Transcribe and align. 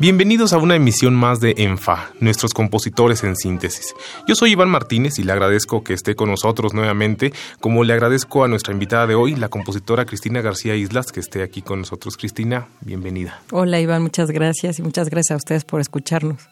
Bienvenidos 0.00 0.52
a 0.52 0.58
una 0.58 0.76
emisión 0.76 1.16
más 1.16 1.40
de 1.40 1.56
ENFA, 1.58 2.12
nuestros 2.20 2.54
compositores 2.54 3.24
en 3.24 3.34
síntesis. 3.34 3.96
Yo 4.28 4.36
soy 4.36 4.52
Iván 4.52 4.68
Martínez 4.68 5.18
y 5.18 5.24
le 5.24 5.32
agradezco 5.32 5.82
que 5.82 5.92
esté 5.92 6.14
con 6.14 6.30
nosotros 6.30 6.72
nuevamente, 6.72 7.32
como 7.58 7.82
le 7.82 7.94
agradezco 7.94 8.44
a 8.44 8.48
nuestra 8.48 8.72
invitada 8.72 9.08
de 9.08 9.16
hoy, 9.16 9.34
la 9.34 9.48
compositora 9.48 10.04
Cristina 10.04 10.40
García 10.40 10.76
Islas, 10.76 11.10
que 11.10 11.18
esté 11.18 11.42
aquí 11.42 11.62
con 11.62 11.80
nosotros. 11.80 12.16
Cristina, 12.16 12.68
bienvenida. 12.80 13.42
Hola 13.50 13.80
Iván, 13.80 14.02
muchas 14.02 14.30
gracias 14.30 14.78
y 14.78 14.82
muchas 14.82 15.10
gracias 15.10 15.32
a 15.32 15.36
ustedes 15.36 15.64
por 15.64 15.80
escucharnos. 15.80 16.48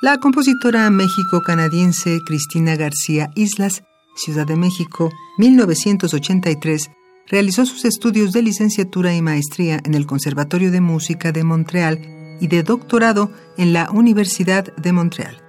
La 0.00 0.18
compositora 0.18 0.90
méxico-canadiense 0.90 2.22
Cristina 2.24 2.74
García 2.74 3.30
Islas 3.36 3.84
Ciudad 4.18 4.46
de 4.46 4.56
México, 4.56 5.10
1983, 5.38 6.90
realizó 7.28 7.64
sus 7.64 7.84
estudios 7.84 8.32
de 8.32 8.42
licenciatura 8.42 9.14
y 9.14 9.22
maestría 9.22 9.80
en 9.84 9.94
el 9.94 10.06
Conservatorio 10.06 10.72
de 10.72 10.80
Música 10.80 11.30
de 11.30 11.44
Montreal 11.44 12.36
y 12.40 12.48
de 12.48 12.64
doctorado 12.64 13.30
en 13.56 13.72
la 13.72 13.90
Universidad 13.90 14.74
de 14.76 14.92
Montreal. 14.92 15.42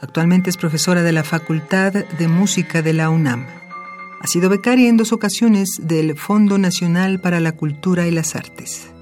Actualmente 0.00 0.50
es 0.50 0.56
profesora 0.56 1.02
de 1.02 1.12
la 1.12 1.24
Facultad 1.24 1.92
de 1.92 2.28
Música 2.28 2.80
de 2.80 2.92
la 2.92 3.10
UNAM. 3.10 3.46
Ha 4.20 4.26
sido 4.28 4.48
becaria 4.50 4.88
en 4.88 4.96
dos 4.96 5.12
ocasiones 5.12 5.80
del 5.82 6.16
Fondo 6.16 6.58
Nacional 6.58 7.20
para 7.20 7.40
la 7.40 7.52
Cultura 7.52 8.06
y 8.06 8.12
las 8.12 8.36
Artes. 8.36 8.95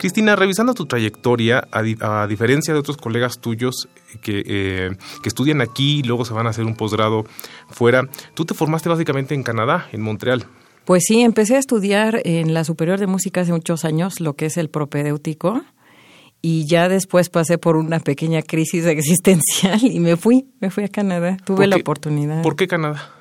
Cristina, 0.00 0.34
revisando 0.34 0.72
tu 0.72 0.86
trayectoria, 0.86 1.68
a, 1.70 2.26
diferencia 2.26 2.72
de 2.72 2.80
otros 2.80 2.96
colegas 2.96 3.38
tuyos 3.38 3.86
que, 4.22 4.42
eh, 4.46 4.90
que, 5.22 5.28
estudian 5.28 5.60
aquí 5.60 5.98
y 5.98 6.02
luego 6.02 6.24
se 6.24 6.32
van 6.32 6.46
a 6.46 6.50
hacer 6.50 6.64
un 6.64 6.74
posgrado 6.74 7.24
fuera, 7.68 8.08
tú 8.32 8.46
te 8.46 8.54
formaste 8.54 8.88
básicamente 8.88 9.34
en 9.34 9.42
Canadá, 9.42 9.88
en 9.92 10.00
Montreal. 10.00 10.46
Pues 10.86 11.04
sí, 11.06 11.20
empecé 11.20 11.56
a 11.56 11.58
estudiar 11.58 12.22
en 12.24 12.54
la 12.54 12.64
Superior 12.64 12.98
de 12.98 13.06
Música 13.06 13.42
hace 13.42 13.52
muchos 13.52 13.84
años, 13.84 14.20
lo 14.20 14.32
que 14.36 14.46
es 14.46 14.56
el 14.56 14.70
propedéutico, 14.70 15.60
y 16.40 16.66
ya 16.66 16.88
después 16.88 17.28
pasé 17.28 17.58
por 17.58 17.76
una 17.76 18.00
pequeña 18.00 18.40
crisis 18.40 18.86
existencial 18.86 19.80
y 19.84 20.00
me 20.00 20.16
fui, 20.16 20.46
me 20.60 20.70
fui 20.70 20.84
a 20.84 20.88
Canadá, 20.88 21.36
tuve 21.44 21.66
la 21.66 21.76
oportunidad. 21.76 22.42
¿Por 22.42 22.56
qué 22.56 22.66
Canadá? 22.66 23.19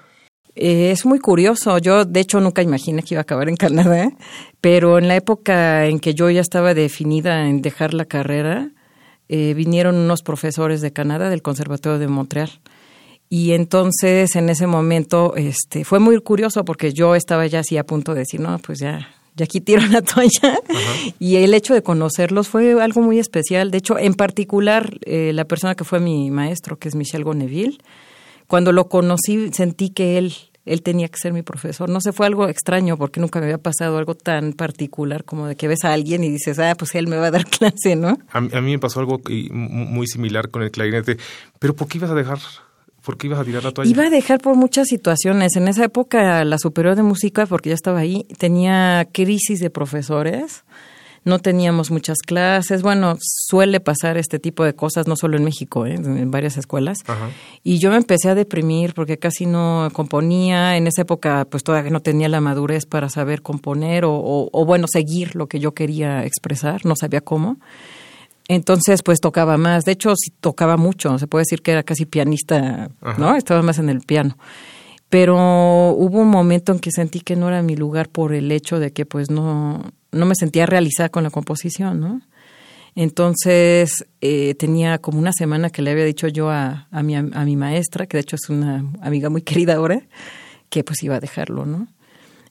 Eh, 0.55 0.91
es 0.91 1.05
muy 1.05 1.19
curioso. 1.19 1.77
Yo, 1.77 2.05
de 2.05 2.19
hecho, 2.19 2.39
nunca 2.39 2.61
imaginé 2.61 3.03
que 3.03 3.13
iba 3.13 3.19
a 3.19 3.23
acabar 3.23 3.49
en 3.49 3.55
Canadá, 3.55 4.11
pero 4.61 4.97
en 4.97 5.07
la 5.07 5.15
época 5.15 5.85
en 5.85 5.99
que 5.99 6.13
yo 6.13 6.29
ya 6.29 6.41
estaba 6.41 6.73
definida 6.73 7.47
en 7.47 7.61
dejar 7.61 7.93
la 7.93 8.05
carrera, 8.05 8.71
eh, 9.29 9.53
vinieron 9.53 9.95
unos 9.95 10.23
profesores 10.23 10.81
de 10.81 10.91
Canadá, 10.91 11.29
del 11.29 11.41
Conservatorio 11.41 11.99
de 11.99 12.07
Montreal. 12.07 12.49
Y 13.29 13.51
entonces, 13.51 14.35
en 14.35 14.49
ese 14.49 14.65
momento, 14.65 15.35
este, 15.35 15.85
fue 15.85 15.99
muy 15.99 16.19
curioso 16.19 16.65
porque 16.65 16.93
yo 16.93 17.13
estaba 17.13 17.45
ya 17.45 17.59
así 17.59 17.77
a 17.77 17.85
punto 17.85 18.13
de 18.13 18.21
decir, 18.21 18.39
no, 18.39 18.57
pues 18.57 18.79
ya, 18.79 19.07
ya 19.35 19.43
aquí 19.43 19.61
tiro 19.61 19.83
la 19.85 20.01
toalla. 20.03 20.59
Y 21.19 21.35
el 21.35 21.53
hecho 21.53 21.75
de 21.75 21.83
conocerlos 21.83 22.47
fue 22.47 22.81
algo 22.81 23.01
muy 23.01 23.19
especial. 23.19 23.69
De 23.69 23.77
hecho, 23.77 23.99
en 23.99 24.15
particular, 24.15 24.97
eh, 25.05 25.31
la 25.33 25.45
persona 25.45 25.75
que 25.75 25.83
fue 25.83 25.99
mi 25.99 26.31
maestro, 26.31 26.77
que 26.79 26.87
es 26.87 26.95
Michel 26.95 27.23
Gonneville, 27.23 27.77
cuando 28.49 28.71
lo 28.71 28.89
conocí 28.89 29.51
sentí 29.53 29.91
que 29.91 30.17
él 30.17 30.33
él 30.65 30.83
tenía 30.83 31.07
que 31.07 31.17
ser 31.17 31.33
mi 31.33 31.41
profesor. 31.41 31.89
No 31.89 31.99
sé, 31.99 32.13
fue 32.13 32.27
algo 32.27 32.47
extraño 32.47 32.97
porque 32.97 33.19
nunca 33.19 33.39
me 33.39 33.45
había 33.45 33.57
pasado 33.57 33.97
algo 33.97 34.13
tan 34.13 34.53
particular 34.53 35.23
como 35.23 35.47
de 35.47 35.55
que 35.55 35.67
ves 35.67 35.83
a 35.83 35.93
alguien 35.93 36.23
y 36.23 36.29
dices, 36.29 36.59
ah, 36.59 36.75
pues 36.77 36.93
él 36.93 37.07
me 37.07 37.15
va 37.15 37.27
a 37.27 37.31
dar 37.31 37.45
clase, 37.49 37.95
¿no? 37.95 38.19
A, 38.31 38.41
mí 38.41 38.71
me 38.71 38.79
pasó 38.79 38.99
algo 38.99 39.19
muy 39.51 40.05
similar 40.05 40.49
con 40.49 40.61
el 40.61 40.69
clarinete. 40.69 41.17
Pero 41.57 41.75
¿por 41.75 41.87
qué 41.87 41.97
ibas 41.97 42.11
a 42.11 42.15
dejar? 42.15 42.39
¿Por 43.03 43.17
qué 43.17 43.27
ibas 43.27 43.39
a 43.39 43.45
tirar 43.45 43.63
la 43.63 43.71
toalla? 43.71 43.89
Iba 43.89 44.03
a 44.03 44.09
dejar 44.11 44.41
por 44.41 44.55
muchas 44.55 44.87
situaciones. 44.87 45.55
En 45.55 45.67
esa 45.67 45.85
época, 45.85 46.43
la 46.43 46.59
superior 46.59 46.95
de 46.95 47.03
música, 47.03 47.47
porque 47.47 47.69
ya 47.69 47.75
estaba 47.75 47.99
ahí, 47.99 48.27
tenía 48.37 49.07
crisis 49.11 49.59
de 49.59 49.71
profesores 49.71 50.65
no 51.29 51.39
teníamos 51.39 51.91
muchas 51.91 52.17
clases. 52.17 52.81
Bueno, 52.81 53.15
suele 53.21 53.79
pasar 53.79 54.17
este 54.17 54.39
tipo 54.39 54.65
de 54.65 54.73
cosas, 54.73 55.07
no 55.07 55.15
solo 55.15 55.37
en 55.37 55.43
México, 55.43 55.85
¿eh? 55.85 55.95
en 55.95 56.31
varias 56.31 56.57
escuelas. 56.57 56.99
Y 57.63 57.79
yo 57.79 57.91
me 57.91 57.97
empecé 57.97 58.29
a 58.29 58.35
deprimir 58.35 58.93
porque 58.93 59.17
casi 59.17 59.45
no 59.45 59.89
componía. 59.93 60.75
En 60.75 60.87
esa 60.87 61.03
época, 61.03 61.47
pues 61.49 61.63
todavía 61.63 61.91
no 61.91 62.01
tenía 62.01 62.27
la 62.27 62.41
madurez 62.41 62.85
para 62.85 63.09
saber 63.09 63.41
componer 63.41 64.03
o, 64.03 64.49
o, 64.51 64.65
bueno, 64.65 64.87
seguir 64.87 65.35
lo 65.35 65.47
que 65.47 65.59
yo 65.59 65.73
quería 65.73 66.25
expresar, 66.25 66.85
no 66.85 66.95
sabía 66.95 67.21
cómo. 67.21 67.57
Entonces, 68.47 69.03
pues 69.03 69.19
tocaba 69.21 69.57
más. 69.57 69.85
De 69.85 69.91
hecho, 69.91 70.15
sí 70.15 70.31
tocaba 70.41 70.75
mucho. 70.75 71.19
Se 71.19 71.27
puede 71.27 71.43
decir 71.43 71.61
que 71.61 71.71
era 71.71 71.83
casi 71.83 72.05
pianista, 72.05 72.89
¿no? 73.17 73.35
Estaba 73.35 73.61
más 73.61 73.77
en 73.77 73.89
el 73.89 74.01
piano 74.01 74.35
pero 75.09 75.35
hubo 75.35 76.19
un 76.19 76.29
momento 76.29 76.71
en 76.71 76.79
que 76.79 76.91
sentí 76.91 77.21
que 77.21 77.35
no 77.35 77.47
era 77.47 77.63
mi 77.63 77.75
lugar 77.75 78.09
por 78.09 78.31
el 78.33 78.51
hecho 78.51 78.79
de 78.79 78.93
que 78.93 79.05
pues 79.05 79.31
no 79.31 79.91
no 80.11 80.25
me 80.25 80.35
sentía 80.35 80.65
realizada 80.65 81.09
con 81.09 81.23
la 81.23 81.29
composición, 81.29 81.99
¿no? 81.99 82.21
Entonces 82.95 84.05
eh, 84.21 84.55
tenía 84.55 84.97
como 84.97 85.19
una 85.19 85.31
semana 85.31 85.69
que 85.69 85.81
le 85.81 85.91
había 85.91 86.05
dicho 86.05 86.27
yo 86.27 86.49
a, 86.49 86.87
a, 86.91 87.03
mi, 87.03 87.15
a 87.15 87.23
mi 87.23 87.55
maestra, 87.55 88.07
que 88.07 88.17
de 88.17 88.21
hecho 88.21 88.35
es 88.35 88.49
una 88.49 88.83
amiga 89.01 89.29
muy 89.29 89.41
querida 89.43 89.75
ahora, 89.75 90.01
que 90.69 90.83
pues 90.83 91.03
iba 91.03 91.15
a 91.15 91.19
dejarlo, 91.19 91.65
¿no? 91.65 91.87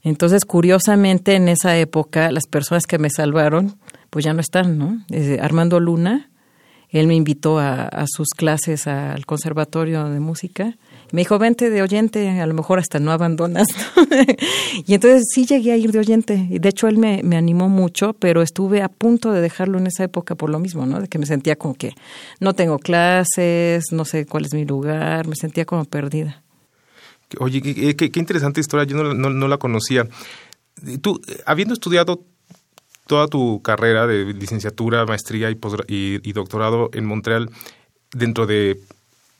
Entonces, 0.02 0.44
curiosamente, 0.44 1.34
en 1.34 1.48
esa 1.48 1.76
época, 1.76 2.30
las 2.30 2.46
personas 2.46 2.86
que 2.86 2.98
me 2.98 3.10
salvaron, 3.10 3.78
pues 4.10 4.24
ya 4.24 4.32
no 4.32 4.40
están, 4.40 4.78
¿no? 4.78 5.04
Armando 5.42 5.80
Luna, 5.80 6.30
él 6.88 7.08
me 7.08 7.16
invitó 7.16 7.58
a 7.58 8.04
sus 8.06 8.28
clases 8.28 8.86
al 8.86 9.26
Conservatorio 9.26 10.08
de 10.08 10.20
Música 10.20 10.76
me 11.12 11.22
dijo, 11.22 11.38
vente 11.38 11.70
de 11.70 11.82
oyente, 11.82 12.28
a 12.40 12.46
lo 12.46 12.54
mejor 12.54 12.78
hasta 12.78 12.98
no 12.98 13.12
abandonas. 13.12 13.68
y 14.86 14.94
entonces 14.94 15.24
sí 15.32 15.46
llegué 15.46 15.72
a 15.72 15.76
ir 15.76 15.92
de 15.92 15.98
oyente. 15.98 16.46
Y 16.50 16.58
de 16.58 16.68
hecho 16.68 16.88
él 16.88 16.98
me, 16.98 17.22
me, 17.22 17.36
animó 17.36 17.68
mucho, 17.68 18.12
pero 18.14 18.42
estuve 18.42 18.82
a 18.82 18.88
punto 18.88 19.32
de 19.32 19.40
dejarlo 19.40 19.78
en 19.78 19.86
esa 19.86 20.04
época 20.04 20.34
por 20.34 20.50
lo 20.50 20.58
mismo, 20.58 20.86
¿no? 20.86 21.00
De 21.00 21.08
que 21.08 21.18
me 21.18 21.26
sentía 21.26 21.56
como 21.56 21.74
que 21.74 21.94
no 22.40 22.54
tengo 22.54 22.78
clases, 22.78 23.86
no 23.92 24.04
sé 24.04 24.26
cuál 24.26 24.44
es 24.44 24.54
mi 24.54 24.64
lugar, 24.64 25.26
me 25.26 25.36
sentía 25.36 25.64
como 25.64 25.84
perdida. 25.84 26.42
Oye, 27.38 27.60
qué, 27.60 28.10
interesante 28.14 28.60
historia, 28.60 28.84
yo 28.84 29.02
no, 29.02 29.30
no, 29.30 29.48
la 29.48 29.58
conocía. 29.58 30.08
Tú, 31.02 31.20
habiendo 31.44 31.74
estudiado 31.74 32.24
toda 33.06 33.28
tu 33.28 33.60
carrera 33.62 34.06
de 34.06 34.32
licenciatura, 34.32 35.04
maestría 35.04 35.50
y 35.50 36.32
doctorado 36.32 36.90
en 36.92 37.04
Montreal, 37.04 37.50
dentro 38.12 38.46
de 38.46 38.80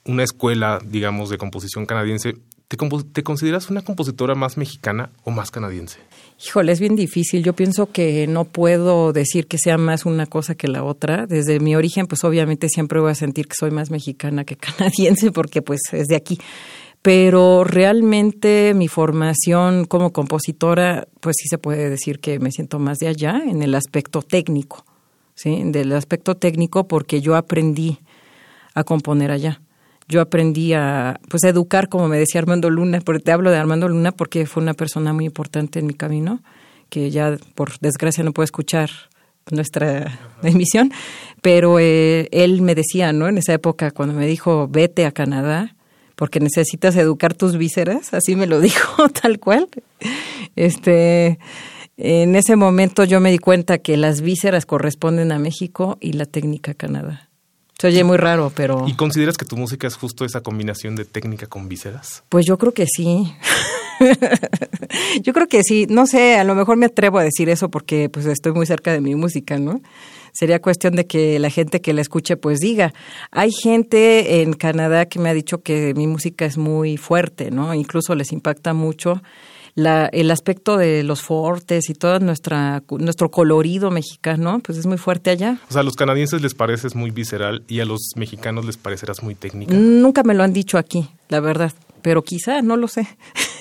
una 0.08 0.24
escuela, 0.24 0.80
digamos, 0.84 1.28
de 1.30 1.38
composición 1.38 1.86
canadiense, 1.86 2.34
¿te, 2.66 3.22
consideras 3.22 3.70
una 3.70 3.82
compositora 3.82 4.34
más 4.34 4.56
mexicana 4.56 5.10
o 5.22 5.30
más 5.30 5.50
canadiense? 5.50 5.98
Híjole, 6.44 6.72
es 6.72 6.80
bien 6.80 6.96
difícil. 6.96 7.44
Yo 7.44 7.52
pienso 7.52 7.92
que 7.92 8.26
no 8.26 8.44
puedo 8.44 9.12
decir 9.12 9.46
que 9.46 9.58
sea 9.58 9.76
más 9.76 10.06
una 10.06 10.26
cosa 10.26 10.54
que 10.54 10.66
la 10.66 10.82
otra. 10.82 11.26
Desde 11.26 11.60
mi 11.60 11.76
origen, 11.76 12.06
pues 12.06 12.24
obviamente 12.24 12.68
siempre 12.68 13.00
voy 13.00 13.12
a 13.12 13.14
sentir 13.14 13.46
que 13.46 13.54
soy 13.54 13.70
más 13.70 13.90
mexicana 13.90 14.44
que 14.44 14.56
canadiense 14.78 15.30
porque 15.30 15.62
pues 15.62 15.80
es 15.92 16.06
de 16.06 16.16
aquí. 16.16 16.38
Pero 17.02 17.62
realmente 17.64 18.72
mi 18.74 18.88
formación 18.88 19.84
como 19.84 20.12
compositora, 20.12 21.06
pues 21.20 21.36
sí 21.38 21.48
se 21.48 21.58
puede 21.58 21.90
decir 21.90 22.18
que 22.18 22.40
me 22.40 22.50
siento 22.50 22.78
más 22.78 22.98
de 22.98 23.08
allá 23.08 23.42
en 23.46 23.62
el 23.62 23.74
aspecto 23.74 24.22
técnico, 24.22 24.84
¿sí? 25.34 25.62
Del 25.66 25.92
aspecto 25.92 26.34
técnico 26.34 26.88
porque 26.88 27.20
yo 27.20 27.36
aprendí 27.36 27.98
a 28.74 28.82
componer 28.82 29.30
allá 29.30 29.60
yo 30.08 30.20
aprendí 30.20 30.72
a 30.72 31.20
pues 31.28 31.44
educar, 31.44 31.88
como 31.88 32.08
me 32.08 32.18
decía 32.18 32.40
Armando 32.40 32.70
Luna, 32.70 33.00
porque 33.04 33.22
te 33.22 33.32
hablo 33.32 33.50
de 33.50 33.58
Armando 33.58 33.88
Luna 33.88 34.12
porque 34.12 34.46
fue 34.46 34.62
una 34.62 34.74
persona 34.74 35.12
muy 35.12 35.26
importante 35.26 35.78
en 35.78 35.86
mi 35.86 35.94
camino, 35.94 36.40
que 36.88 37.10
ya 37.10 37.36
por 37.54 37.78
desgracia 37.80 38.24
no 38.24 38.32
puedo 38.32 38.44
escuchar 38.44 38.90
nuestra 39.50 40.18
emisión, 40.42 40.92
pero 41.42 41.78
eh, 41.78 42.28
él 42.32 42.62
me 42.62 42.74
decía, 42.74 43.12
¿no? 43.12 43.28
En 43.28 43.38
esa 43.38 43.52
época 43.52 43.90
cuando 43.90 44.14
me 44.14 44.26
dijo, 44.26 44.68
vete 44.68 45.04
a 45.04 45.12
Canadá, 45.12 45.74
porque 46.16 46.40
necesitas 46.40 46.96
educar 46.96 47.34
tus 47.34 47.56
vísceras, 47.56 48.12
así 48.14 48.34
me 48.34 48.46
lo 48.46 48.60
dijo 48.62 49.08
tal 49.10 49.38
cual. 49.38 49.68
Este, 50.56 51.38
en 51.96 52.34
ese 52.34 52.56
momento 52.56 53.04
yo 53.04 53.20
me 53.20 53.30
di 53.30 53.38
cuenta 53.38 53.78
que 53.78 53.96
las 53.96 54.20
vísceras 54.20 54.66
corresponden 54.66 55.32
a 55.32 55.38
México 55.38 55.98
y 56.00 56.12
la 56.14 56.24
técnica 56.24 56.72
a 56.72 56.74
Canadá. 56.74 57.27
Se 57.80 57.86
oye 57.86 58.02
muy 58.02 58.16
raro, 58.16 58.50
pero... 58.52 58.86
¿Y 58.88 58.94
consideras 58.94 59.36
que 59.36 59.44
tu 59.44 59.56
música 59.56 59.86
es 59.86 59.94
justo 59.94 60.24
esa 60.24 60.40
combinación 60.40 60.96
de 60.96 61.04
técnica 61.04 61.46
con 61.46 61.68
vísceras? 61.68 62.24
Pues 62.28 62.44
yo 62.44 62.58
creo 62.58 62.74
que 62.74 62.86
sí. 62.86 63.32
yo 65.22 65.32
creo 65.32 65.46
que 65.46 65.62
sí. 65.62 65.86
No 65.88 66.08
sé, 66.08 66.36
a 66.38 66.42
lo 66.42 66.56
mejor 66.56 66.76
me 66.76 66.86
atrevo 66.86 67.18
a 67.18 67.22
decir 67.22 67.48
eso 67.48 67.70
porque 67.70 68.08
pues 68.08 68.26
estoy 68.26 68.50
muy 68.50 68.66
cerca 68.66 68.92
de 68.92 69.00
mi 69.00 69.14
música, 69.14 69.58
¿no? 69.58 69.80
Sería 70.32 70.60
cuestión 70.60 70.96
de 70.96 71.06
que 71.06 71.38
la 71.38 71.50
gente 71.50 71.80
que 71.80 71.92
la 71.92 72.00
escuche 72.00 72.36
pues 72.36 72.58
diga. 72.58 72.92
Hay 73.30 73.52
gente 73.52 74.42
en 74.42 74.54
Canadá 74.54 75.06
que 75.06 75.20
me 75.20 75.30
ha 75.30 75.34
dicho 75.34 75.62
que 75.62 75.94
mi 75.94 76.08
música 76.08 76.46
es 76.46 76.58
muy 76.58 76.96
fuerte, 76.96 77.52
¿no? 77.52 77.72
Incluso 77.74 78.16
les 78.16 78.32
impacta 78.32 78.74
mucho 78.74 79.22
la, 79.78 80.06
el 80.06 80.32
aspecto 80.32 80.76
de 80.76 81.04
los 81.04 81.22
fortes 81.22 81.88
y 81.88 81.94
todo 81.94 82.18
nuestra, 82.18 82.82
nuestro 82.90 83.30
colorido 83.30 83.92
mexicano, 83.92 84.60
pues 84.64 84.76
es 84.76 84.86
muy 84.86 84.98
fuerte 84.98 85.30
allá. 85.30 85.60
O 85.70 85.72
sea, 85.72 85.82
a 85.82 85.84
los 85.84 85.94
canadienses 85.94 86.42
les 86.42 86.52
pareces 86.52 86.96
muy 86.96 87.12
visceral 87.12 87.62
y 87.68 87.78
a 87.78 87.84
los 87.84 88.00
mexicanos 88.16 88.64
les 88.64 88.76
parecerás 88.76 89.22
muy 89.22 89.36
técnica. 89.36 89.72
Nunca 89.74 90.24
me 90.24 90.34
lo 90.34 90.42
han 90.42 90.52
dicho 90.52 90.78
aquí, 90.78 91.08
la 91.28 91.38
verdad, 91.38 91.72
pero 92.02 92.22
quizá, 92.22 92.62
no 92.62 92.76
lo 92.76 92.88
sé. 92.88 93.06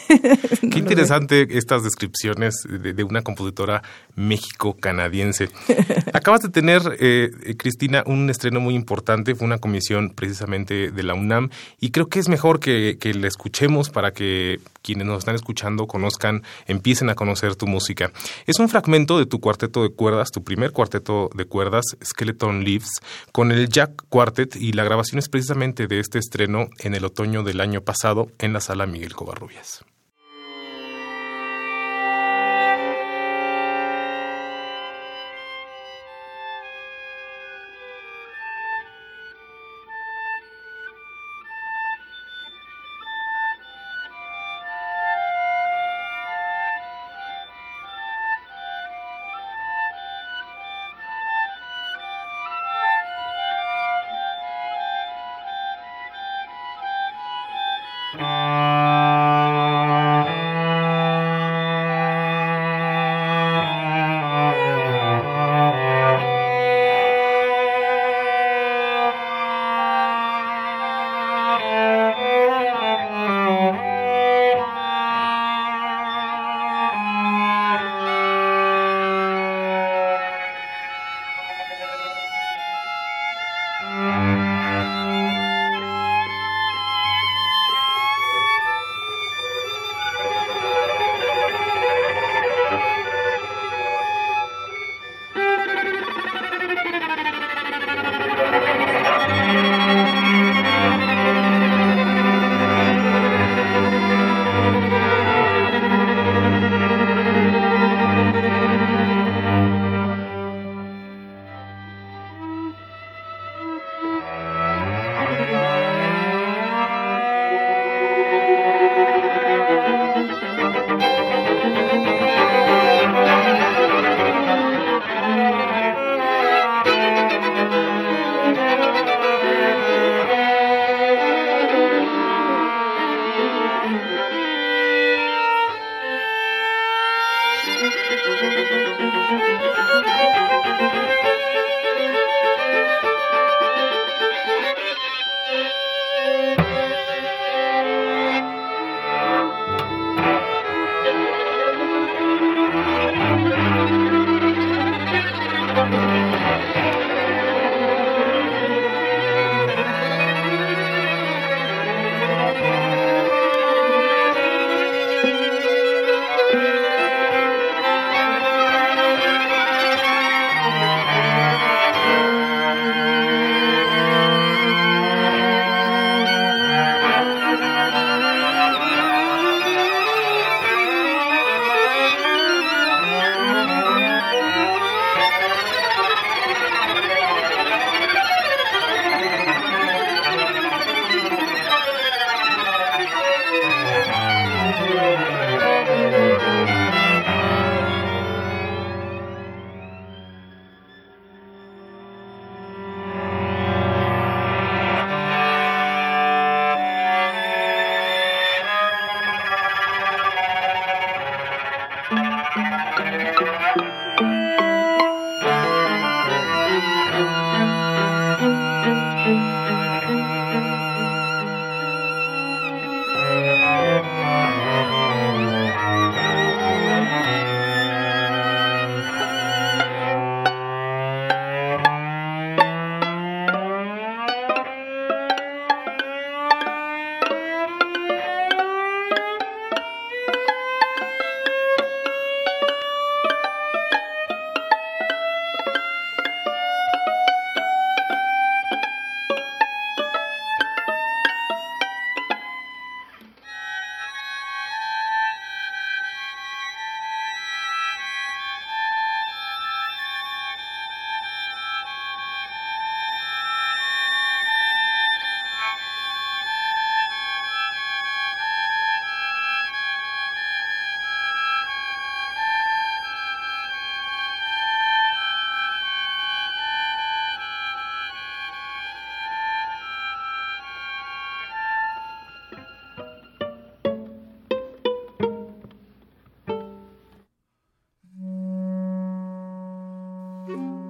Qué 0.72 0.80
interesante 0.80 1.48
estas 1.57 1.84
descripciones 1.84 2.56
de, 2.68 3.04
una 3.04 3.22
compositora 3.22 3.84
México-canadiense. 4.16 5.50
Acabas 6.13 6.42
de 6.42 6.50
tener, 6.50 6.81
eh, 7.00 7.30
Cristina, 7.57 8.04
un 8.06 8.30
estreno 8.30 8.60
muy 8.60 8.75
importante, 8.75 9.36
fue 9.36 9.45
una 9.45 9.57
comisión 9.57 10.12
precisamente 10.12 10.92
de 10.92 11.04
la 11.04 11.13
UNAM 11.13 11.50
y 11.80 11.92
creo 11.92 12.07
que 12.07 12.19
es 12.19 12.30
mejor 12.30 12.60
que, 12.60 12.98
que 13.00 13.13
la 13.13 13.28
escuchemos 13.28 13.89
para 13.89 14.12
que 14.12 14.60
quienes 14.81 15.06
nos 15.06 15.19
están 15.19 15.36
escuchando 15.36 15.88
conozcan, 15.88 16.44
empiecen 16.66 17.10
a 17.10 17.16
conocer 17.16 17.56
tu 17.56 17.68
música. 17.68 18.12
Es 18.45 18.60
un 18.60 18.69
fragmento 18.69 19.19
de 19.19 19.25
tu 19.25 19.40
cuarteto 19.40 19.83
de 19.83 19.90
cuerdas, 19.90 20.31
tu 20.31 20.44
primer 20.44 20.72
cuarteto 20.72 21.30
de 21.36 21.45
cuerdas, 21.45 21.83
Skeleton 22.04 22.63
Leaves, 22.63 23.01
con 23.33 23.51
el 23.51 23.68
Jack 23.68 24.04
Quartet 24.10 24.56
y 24.56 24.72
la 24.72 24.86
grabación 24.86 25.19
es 25.19 25.28
precisamente 25.28 25.88
de 25.88 26.00
este 26.00 26.19
estreno 26.19 26.69
en 26.80 26.95
el 26.95 27.04
otoño 27.04 27.44
del 27.44 27.60
año 27.60 27.81
pasado 27.81 28.26
en 28.39 28.53
la 28.53 28.62
sala 28.62 28.85
Miguel 28.85 29.15
Covarrubias. 29.15 29.85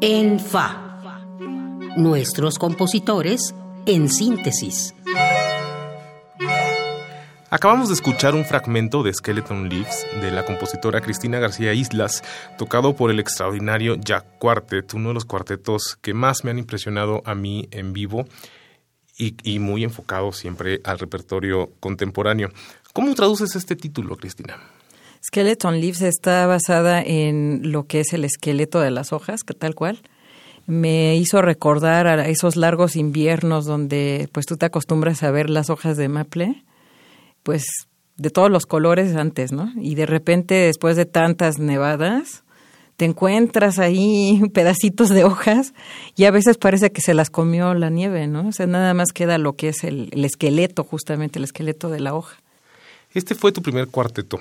En 0.01 0.39
Fa. 0.39 0.99
Nuestros 1.95 2.59
compositores 2.59 3.55
en 3.87 4.09
síntesis. 4.09 4.93
Acabamos 7.49 7.87
de 7.87 7.95
escuchar 7.95 8.35
un 8.35 8.45
fragmento 8.45 9.01
de 9.01 9.13
Skeleton 9.13 9.69
Leaves 9.69 10.05
de 10.21 10.31
la 10.31 10.45
compositora 10.45 11.01
Cristina 11.01 11.39
García 11.39 11.73
Islas, 11.73 12.23
tocado 12.57 12.95
por 12.95 13.09
el 13.09 13.19
extraordinario 13.19 13.95
Jack 13.95 14.37
Quartet, 14.37 14.93
uno 14.93 15.09
de 15.09 15.13
los 15.15 15.25
cuartetos 15.25 15.97
que 16.01 16.13
más 16.13 16.43
me 16.43 16.51
han 16.51 16.59
impresionado 16.59 17.23
a 17.25 17.33
mí 17.33 17.67
en 17.71 17.93
vivo 17.93 18.25
y, 19.17 19.57
muy 19.57 19.83
enfocado 19.83 20.31
siempre 20.31 20.79
al 20.83 20.99
repertorio 20.99 21.71
contemporáneo. 21.79 22.51
¿Cómo 22.93 23.15
traduces 23.15 23.55
este 23.55 23.75
título, 23.75 24.15
Cristina? 24.15 24.59
Skeleton 25.27 25.81
Leaves 25.81 26.01
está 26.01 26.47
basada 26.47 27.01
en 27.01 27.71
lo 27.71 27.85
que 27.85 27.99
es 27.99 28.13
el 28.13 28.23
esqueleto 28.23 28.79
de 28.79 28.91
las 28.91 29.11
hojas, 29.11 29.43
que 29.43 29.53
tal 29.53 29.75
cual. 29.75 30.01
Me 30.67 31.15
hizo 31.15 31.41
recordar 31.41 32.07
a 32.07 32.27
esos 32.27 32.55
largos 32.55 32.95
inviernos 32.95 33.65
donde 33.65 34.29
pues 34.31 34.45
tú 34.45 34.57
te 34.57 34.65
acostumbras 34.65 35.23
a 35.23 35.31
ver 35.31 35.49
las 35.49 35.69
hojas 35.69 35.97
de 35.97 36.09
maple, 36.09 36.63
pues 37.43 37.65
de 38.17 38.29
todos 38.29 38.49
los 38.49 38.65
colores 38.65 39.15
antes, 39.15 39.51
¿no? 39.51 39.71
Y 39.75 39.95
de 39.95 40.05
repente 40.05 40.55
después 40.55 40.95
de 40.95 41.05
tantas 41.05 41.59
nevadas, 41.59 42.43
te 42.97 43.05
encuentras 43.05 43.79
ahí 43.79 44.41
pedacitos 44.53 45.09
de 45.09 45.23
hojas 45.23 45.73
y 46.15 46.25
a 46.25 46.31
veces 46.31 46.57
parece 46.57 46.91
que 46.91 47.01
se 47.01 47.13
las 47.13 47.29
comió 47.29 47.73
la 47.73 47.89
nieve, 47.89 48.27
¿no? 48.27 48.47
O 48.47 48.51
sea, 48.51 48.67
nada 48.67 48.93
más 48.93 49.13
queda 49.13 49.37
lo 49.37 49.53
que 49.53 49.69
es 49.69 49.83
el, 49.83 50.09
esqueleto, 50.25 50.83
justamente 50.83 51.39
el 51.39 51.45
esqueleto 51.45 51.89
de 51.89 51.99
la 51.99 52.15
hoja. 52.15 52.37
Este 53.13 53.35
fue 53.35 53.51
tu 53.51 53.61
primer 53.61 53.87
cuarteto. 53.87 54.39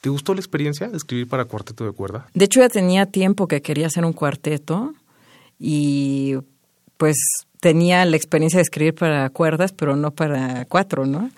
¿Te 0.00 0.08
gustó 0.08 0.34
la 0.34 0.40
experiencia 0.40 0.88
de 0.88 0.96
escribir 0.96 1.28
para 1.28 1.44
cuarteto 1.44 1.84
de 1.84 1.92
cuerda? 1.92 2.26
De 2.32 2.46
hecho, 2.46 2.60
ya 2.60 2.68
tenía 2.68 3.06
tiempo 3.06 3.46
que 3.48 3.60
quería 3.60 3.86
hacer 3.86 4.04
un 4.04 4.12
cuarteto 4.12 4.94
y 5.58 6.36
pues 6.96 7.16
tenía 7.60 8.04
la 8.06 8.16
experiencia 8.16 8.58
de 8.58 8.62
escribir 8.62 8.94
para 8.94 9.28
cuerdas, 9.30 9.72
pero 9.72 9.96
no 9.96 10.10
para 10.10 10.64
cuatro, 10.66 11.06
¿no? 11.06 11.30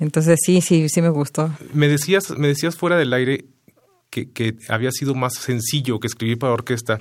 Entonces 0.00 0.38
sí, 0.44 0.60
sí, 0.60 0.88
sí 0.88 1.02
me 1.02 1.10
gustó. 1.10 1.50
Me 1.72 1.88
decías, 1.88 2.30
me 2.30 2.48
decías 2.48 2.76
fuera 2.76 2.96
del 2.96 3.12
aire 3.12 3.44
que, 4.10 4.56
había 4.68 4.90
sido 4.90 5.14
más 5.14 5.34
sencillo 5.34 6.00
que 6.00 6.06
escribir 6.06 6.38
para 6.38 6.52
orquesta. 6.52 6.98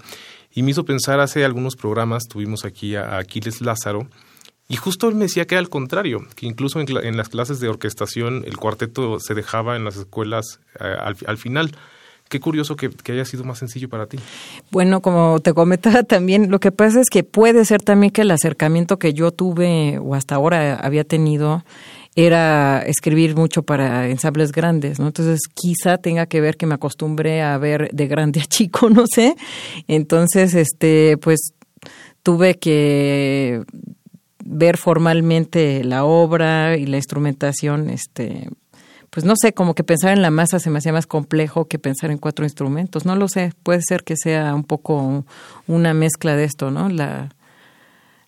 Y 0.53 0.63
me 0.63 0.71
hizo 0.71 0.85
pensar 0.85 1.19
hace 1.19 1.45
algunos 1.45 1.75
programas, 1.75 2.23
tuvimos 2.27 2.65
aquí 2.65 2.95
a 2.95 3.17
Aquiles 3.17 3.61
Lázaro, 3.61 4.07
y 4.69 4.75
justo 4.75 5.07
él 5.07 5.15
me 5.15 5.25
decía 5.25 5.45
que 5.45 5.55
era 5.55 5.62
al 5.62 5.69
contrario, 5.69 6.25
que 6.36 6.45
incluso 6.45 6.79
en, 6.81 7.17
las 7.17 7.29
clases 7.29 7.59
de 7.59 7.69
orquestación 7.69 8.43
el 8.45 8.57
cuarteto 8.57 9.19
se 9.19 9.33
dejaba 9.33 9.77
en 9.77 9.86
las 9.86 9.95
escuelas 9.95 10.59
eh, 10.79 10.95
al, 11.25 11.38
final. 11.38 11.71
Qué 12.27 12.41
curioso 12.41 12.75
que, 12.75 12.89
que, 12.89 13.13
haya 13.13 13.24
sido 13.24 13.45
más 13.45 13.59
sencillo 13.59 13.88
para 13.88 14.07
ti. 14.07 14.19
Bueno, 14.69 15.01
como 15.01 15.39
te 15.39 15.53
comentaba 15.53 16.03
también, 16.03 16.51
lo 16.51 16.59
que 16.59 16.74
pasa 16.74 17.00
es 17.00 17.09
que 17.09 17.24
puede 17.24 17.63
ser 17.63 17.81
también 17.81 18.12
que 18.12 18.24
el 18.24 18.31
acercamiento 18.31 19.00
que 19.00 19.13
yo 19.13 19.31
tuve 19.31 20.00
o 20.00 20.15
hasta 20.15 20.36
ahora 20.36 20.75
había 20.75 21.05
tenido 21.05 21.63
era 22.17 22.81
escribir 22.81 23.38
mucho 23.38 23.62
para 23.62 24.09
ensambles 24.09 24.51
grandes, 24.51 25.00
¿no? 25.00 25.05
Entonces 25.05 25.39
quizá 25.53 26.00
tenga 26.00 26.25
que 26.25 26.41
ver 26.41 26.57
que 26.57 26.65
me 26.65 26.74
acostumbré 26.74 27.43
a 27.43 27.57
ver 27.59 27.89
de 27.93 28.07
grande 28.07 28.41
a 28.41 28.45
chico, 28.45 28.89
no 28.89 29.05
sé. 29.07 29.36
Entonces, 29.88 30.55
este, 30.55 31.17
pues 31.17 31.53
tuve 32.24 32.55
que 32.55 33.63
ver 34.49 34.77
formalmente 34.77 35.83
la 35.83 36.05
obra 36.05 36.77
y 36.77 36.85
la 36.85 36.97
instrumentación, 36.97 37.89
este, 37.89 38.49
pues 39.09 39.25
no 39.25 39.33
sé, 39.35 39.53
como 39.53 39.75
que 39.75 39.83
pensar 39.83 40.13
en 40.13 40.21
la 40.21 40.31
masa 40.31 40.59
se 40.59 40.69
me 40.69 40.79
hacía 40.79 40.93
más 40.93 41.05
complejo 41.05 41.65
que 41.65 41.79
pensar 41.79 42.11
en 42.11 42.17
cuatro 42.17 42.45
instrumentos. 42.45 43.05
No 43.05 43.15
lo 43.15 43.27
sé, 43.27 43.53
puede 43.63 43.81
ser 43.81 44.03
que 44.03 44.15
sea 44.15 44.55
un 44.55 44.63
poco 44.63 45.25
una 45.67 45.93
mezcla 45.93 46.35
de 46.35 46.45
esto, 46.45 46.71
¿no? 46.71 46.87
La, 46.89 47.29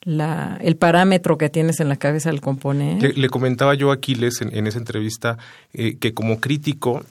la, 0.01 0.57
el 0.61 0.75
parámetro 0.75 1.38
que 1.38 1.49
tienes 1.49 1.79
en 1.79 1.88
la 1.88 1.95
cabeza 1.95 2.29
al 2.29 2.41
componer. 2.41 3.17
Le, 3.17 3.29
comentaba 3.29 3.73
yo 3.75 3.91
a 3.91 3.95
Aquiles 3.95 4.41
en, 4.41 4.67
esa 4.67 4.77
entrevista 4.77 5.38
eh, 5.73 5.97
que 5.97 6.13
como 6.13 6.41
crítico, 6.41 7.03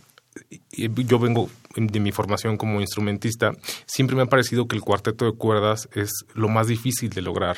yo 0.77 1.19
vengo 1.19 1.49
de 1.77 2.01
mi 2.01 2.13
formación 2.13 2.57
como 2.57 2.81
instrumentista, 2.81 3.53
siempre 3.87 4.17
me 4.17 4.23
ha 4.23 4.27
parecido 4.27 4.67
que 4.67 4.77
el 4.77 4.83
cuarteto 4.83 5.25
de 5.25 5.33
cuerdas 5.33 5.89
es 5.95 6.11
lo 6.35 6.49
más 6.49 6.67
difícil 6.67 7.11
de 7.11 7.23
lograr 7.23 7.57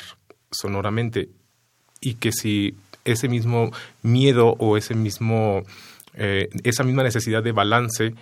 sonoramente 0.51 1.29
y 2.01 2.15
que 2.15 2.31
si 2.31 2.75
ese 3.05 3.29
mismo 3.29 3.71
miedo 4.03 4.55
o 4.59 4.77
ese 4.77 4.95
mismo 4.95 5.63
eh, 6.15 6.49
esa 6.63 6.83
misma 6.83 7.03
necesidad 7.03 7.41
de 7.41 7.51
balance 7.51 8.13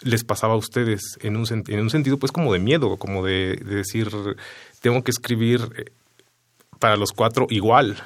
les 0.00 0.24
pasaba 0.24 0.54
a 0.54 0.56
ustedes 0.56 1.16
en 1.20 1.36
un, 1.36 1.46
en 1.50 1.80
un 1.80 1.90
sentido 1.90 2.18
pues 2.18 2.32
como 2.32 2.52
de 2.52 2.58
miedo, 2.58 2.96
como 2.96 3.24
de, 3.24 3.56
de 3.56 3.76
decir 3.76 4.08
tengo 4.80 5.04
que 5.04 5.12
escribir 5.12 5.60
eh, 5.76 5.84
para 6.78 6.96
los 6.96 7.12
cuatro 7.12 7.46
igual. 7.48 7.96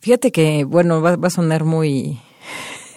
Fíjate 0.00 0.32
que, 0.32 0.64
bueno, 0.64 1.02
va, 1.02 1.18
a 1.22 1.30
sonar 1.30 1.64
muy 1.64 2.18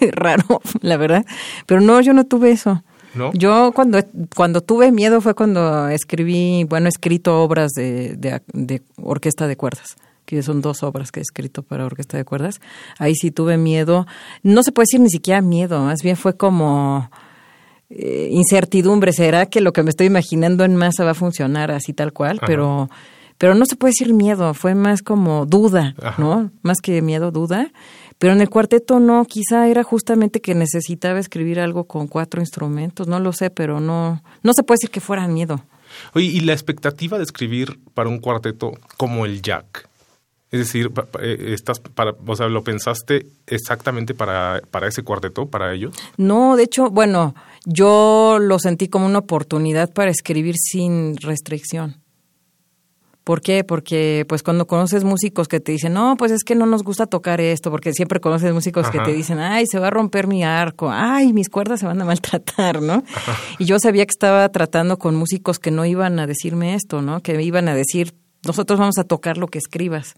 raro, 0.00 0.62
la 0.80 0.96
verdad, 0.96 1.24
pero 1.66 1.80
no, 1.80 2.00
yo 2.00 2.14
no 2.14 2.24
tuve 2.24 2.50
eso. 2.50 2.82
¿No? 3.14 3.30
Yo 3.34 3.72
cuando, 3.74 3.98
cuando 4.34 4.62
tuve 4.62 4.90
miedo 4.90 5.20
fue 5.20 5.34
cuando 5.34 5.88
escribí, 5.88 6.64
bueno, 6.64 6.86
he 6.86 6.88
escrito 6.88 7.42
obras 7.42 7.72
de, 7.72 8.16
de, 8.16 8.82
orquesta 8.96 9.46
de 9.46 9.56
cuerdas 9.56 9.96
que 10.24 10.42
son 10.42 10.60
dos 10.60 10.82
obras 10.82 11.12
que 11.12 11.20
he 11.20 11.22
escrito 11.22 11.62
para 11.62 11.86
orquesta 11.86 12.16
de 12.16 12.24
cuerdas. 12.24 12.60
Ahí 12.98 13.14
sí 13.14 13.30
tuve 13.30 13.56
miedo. 13.56 14.06
No 14.42 14.62
se 14.62 14.72
puede 14.72 14.84
decir 14.84 15.00
ni 15.00 15.10
siquiera 15.10 15.40
miedo, 15.40 15.80
más 15.82 16.02
bien 16.02 16.16
fue 16.16 16.36
como 16.36 17.10
eh, 17.90 18.28
incertidumbre. 18.30 19.12
¿Será 19.12 19.46
que 19.46 19.60
lo 19.60 19.72
que 19.72 19.82
me 19.82 19.90
estoy 19.90 20.06
imaginando 20.06 20.64
en 20.64 20.76
masa 20.76 21.04
va 21.04 21.10
a 21.10 21.14
funcionar 21.14 21.70
así 21.70 21.92
tal 21.92 22.12
cual? 22.12 22.40
Pero 22.46 22.88
pero 23.42 23.56
no 23.56 23.66
se 23.66 23.74
puede 23.74 23.90
decir 23.90 24.14
miedo, 24.14 24.54
fue 24.54 24.76
más 24.76 25.02
como 25.02 25.46
duda, 25.46 25.96
¿no? 26.16 26.52
Más 26.62 26.78
que 26.80 27.02
miedo, 27.02 27.32
duda. 27.32 27.72
Pero 28.18 28.34
en 28.34 28.40
el 28.40 28.48
cuarteto 28.48 29.00
no, 29.00 29.24
quizá 29.24 29.66
era 29.66 29.82
justamente 29.82 30.40
que 30.40 30.54
necesitaba 30.54 31.18
escribir 31.18 31.58
algo 31.58 31.88
con 31.88 32.06
cuatro 32.06 32.40
instrumentos, 32.40 33.08
no 33.08 33.18
lo 33.18 33.32
sé, 33.32 33.50
pero 33.50 33.80
no, 33.80 34.22
no 34.44 34.52
se 34.52 34.62
puede 34.62 34.76
decir 34.76 34.90
que 34.90 35.00
fuera 35.00 35.26
miedo. 35.26 35.64
Oye, 36.14 36.26
¿y 36.26 36.38
la 36.38 36.52
expectativa 36.52 37.18
de 37.18 37.24
escribir 37.24 37.80
para 37.94 38.08
un 38.08 38.20
cuarteto 38.20 38.74
como 38.96 39.26
el 39.26 39.42
Jack? 39.42 39.88
Es 40.52 40.60
decir, 40.60 40.92
eh, 41.20 41.54
estás 41.54 41.80
para, 41.80 42.14
o 42.26 42.36
sea, 42.36 42.46
¿lo 42.48 42.62
pensaste 42.62 43.26
exactamente 43.46 44.12
para, 44.12 44.60
para 44.70 44.86
ese 44.86 45.02
cuarteto, 45.02 45.46
para 45.46 45.72
ellos? 45.72 45.96
No, 46.18 46.56
de 46.56 46.64
hecho, 46.64 46.90
bueno, 46.90 47.34
yo 47.64 48.36
lo 48.38 48.58
sentí 48.58 48.88
como 48.88 49.06
una 49.06 49.20
oportunidad 49.20 49.90
para 49.94 50.10
escribir 50.10 50.56
sin 50.58 51.16
restricción. 51.16 52.02
¿Por 53.24 53.40
qué? 53.40 53.64
Porque 53.64 54.26
pues 54.28 54.42
cuando 54.42 54.66
conoces 54.66 55.04
músicos 55.04 55.48
que 55.48 55.60
te 55.60 55.72
dicen, 55.72 55.94
no, 55.94 56.16
pues 56.18 56.32
es 56.32 56.42
que 56.44 56.54
no 56.54 56.66
nos 56.66 56.82
gusta 56.82 57.06
tocar 57.06 57.40
esto, 57.40 57.70
porque 57.70 57.94
siempre 57.94 58.20
conoces 58.20 58.52
músicos 58.52 58.90
que 58.90 58.98
te 58.98 59.12
dicen, 59.12 59.38
ay, 59.38 59.64
se 59.66 59.78
va 59.78 59.86
a 59.86 59.90
romper 59.90 60.26
mi 60.26 60.44
arco, 60.44 60.90
ay, 60.90 61.32
mis 61.32 61.48
cuerdas 61.48 61.80
se 61.80 61.86
van 61.86 62.02
a 62.02 62.04
maltratar, 62.04 62.82
¿no? 62.82 63.04
Y 63.58 63.64
yo 63.64 63.78
sabía 63.78 64.04
que 64.04 64.10
estaba 64.10 64.46
tratando 64.50 64.98
con 64.98 65.14
músicos 65.14 65.58
que 65.58 65.70
no 65.70 65.86
iban 65.86 66.18
a 66.18 66.26
decirme 66.26 66.74
esto, 66.74 67.00
¿no? 67.00 67.20
Que 67.20 67.34
me 67.34 67.44
iban 67.44 67.68
a 67.68 67.74
decir, 67.74 68.12
nosotros 68.44 68.78
vamos 68.78 68.98
a 68.98 69.04
tocar 69.04 69.38
lo 69.38 69.46
que 69.46 69.58
escribas. 69.58 70.14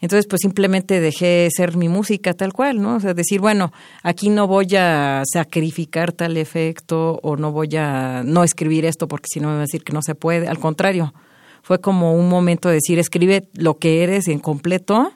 Entonces, 0.00 0.26
pues 0.26 0.40
simplemente 0.42 1.00
dejé 1.00 1.48
ser 1.54 1.76
mi 1.76 1.88
música 1.88 2.32
tal 2.32 2.52
cual, 2.52 2.80
¿no? 2.80 2.96
O 2.96 3.00
sea, 3.00 3.12
decir, 3.12 3.40
bueno, 3.40 3.72
aquí 4.02 4.30
no 4.30 4.46
voy 4.46 4.74
a 4.76 5.22
sacrificar 5.30 6.12
tal 6.12 6.36
efecto 6.36 7.20
o 7.22 7.36
no 7.36 7.52
voy 7.52 7.76
a 7.76 8.22
no 8.24 8.42
escribir 8.42 8.86
esto 8.86 9.08
porque 9.08 9.26
si 9.30 9.40
no 9.40 9.48
me 9.48 9.54
va 9.54 9.60
a 9.60 9.62
decir 9.62 9.84
que 9.84 9.92
no 9.92 10.00
se 10.02 10.14
puede. 10.14 10.48
Al 10.48 10.58
contrario, 10.58 11.12
fue 11.62 11.80
como 11.80 12.14
un 12.14 12.28
momento 12.28 12.68
de 12.68 12.76
decir, 12.76 12.98
escribe 12.98 13.48
lo 13.54 13.78
que 13.78 14.02
eres 14.02 14.28
en 14.28 14.38
completo 14.38 15.12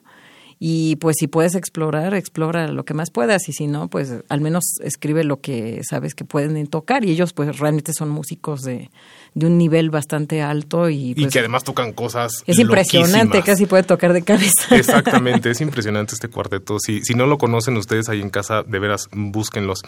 y 0.58 0.96
pues 0.96 1.16
si 1.18 1.26
puedes 1.26 1.54
explorar, 1.54 2.14
explora 2.14 2.68
lo 2.68 2.84
que 2.84 2.94
más 2.94 3.10
puedas 3.10 3.48
y 3.48 3.52
si 3.52 3.66
no, 3.66 3.88
pues 3.88 4.14
al 4.28 4.40
menos 4.40 4.64
escribe 4.82 5.24
lo 5.24 5.40
que 5.40 5.80
sabes 5.82 6.14
que 6.14 6.24
pueden 6.24 6.66
tocar 6.66 7.04
y 7.04 7.10
ellos 7.10 7.32
pues 7.32 7.58
realmente 7.58 7.92
son 7.92 8.10
músicos 8.10 8.62
de, 8.62 8.90
de 9.34 9.46
un 9.46 9.58
nivel 9.58 9.90
bastante 9.90 10.42
alto 10.42 10.88
y, 10.88 11.10
y 11.10 11.14
pues, 11.14 11.32
que 11.32 11.40
además 11.40 11.64
tocan 11.64 11.92
cosas 11.92 12.44
es 12.46 12.58
impresionante 12.58 13.42
casi 13.42 13.66
puede 13.66 13.82
tocar 13.82 14.12
de 14.12 14.22
cabeza 14.22 14.52
exactamente 14.76 15.50
es 15.50 15.60
impresionante 15.60 16.14
este 16.14 16.28
cuarteto 16.28 16.78
si 16.78 17.02
si 17.02 17.14
no 17.14 17.26
lo 17.26 17.36
conocen 17.36 17.76
ustedes 17.76 18.08
ahí 18.08 18.20
en 18.20 18.30
casa 18.30 18.62
de 18.62 18.78
veras 18.78 19.08
búsquenlos 19.12 19.82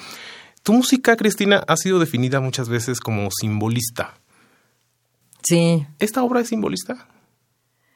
tu 0.62 0.72
música 0.72 1.16
Cristina 1.16 1.62
ha 1.68 1.76
sido 1.76 2.00
definida 2.00 2.40
muchas 2.40 2.68
veces 2.68 2.98
como 2.98 3.28
simbolista 3.30 4.14
Sí. 5.46 5.86
¿Esta 6.00 6.24
obra 6.24 6.40
es 6.40 6.48
simbolista? 6.48 7.06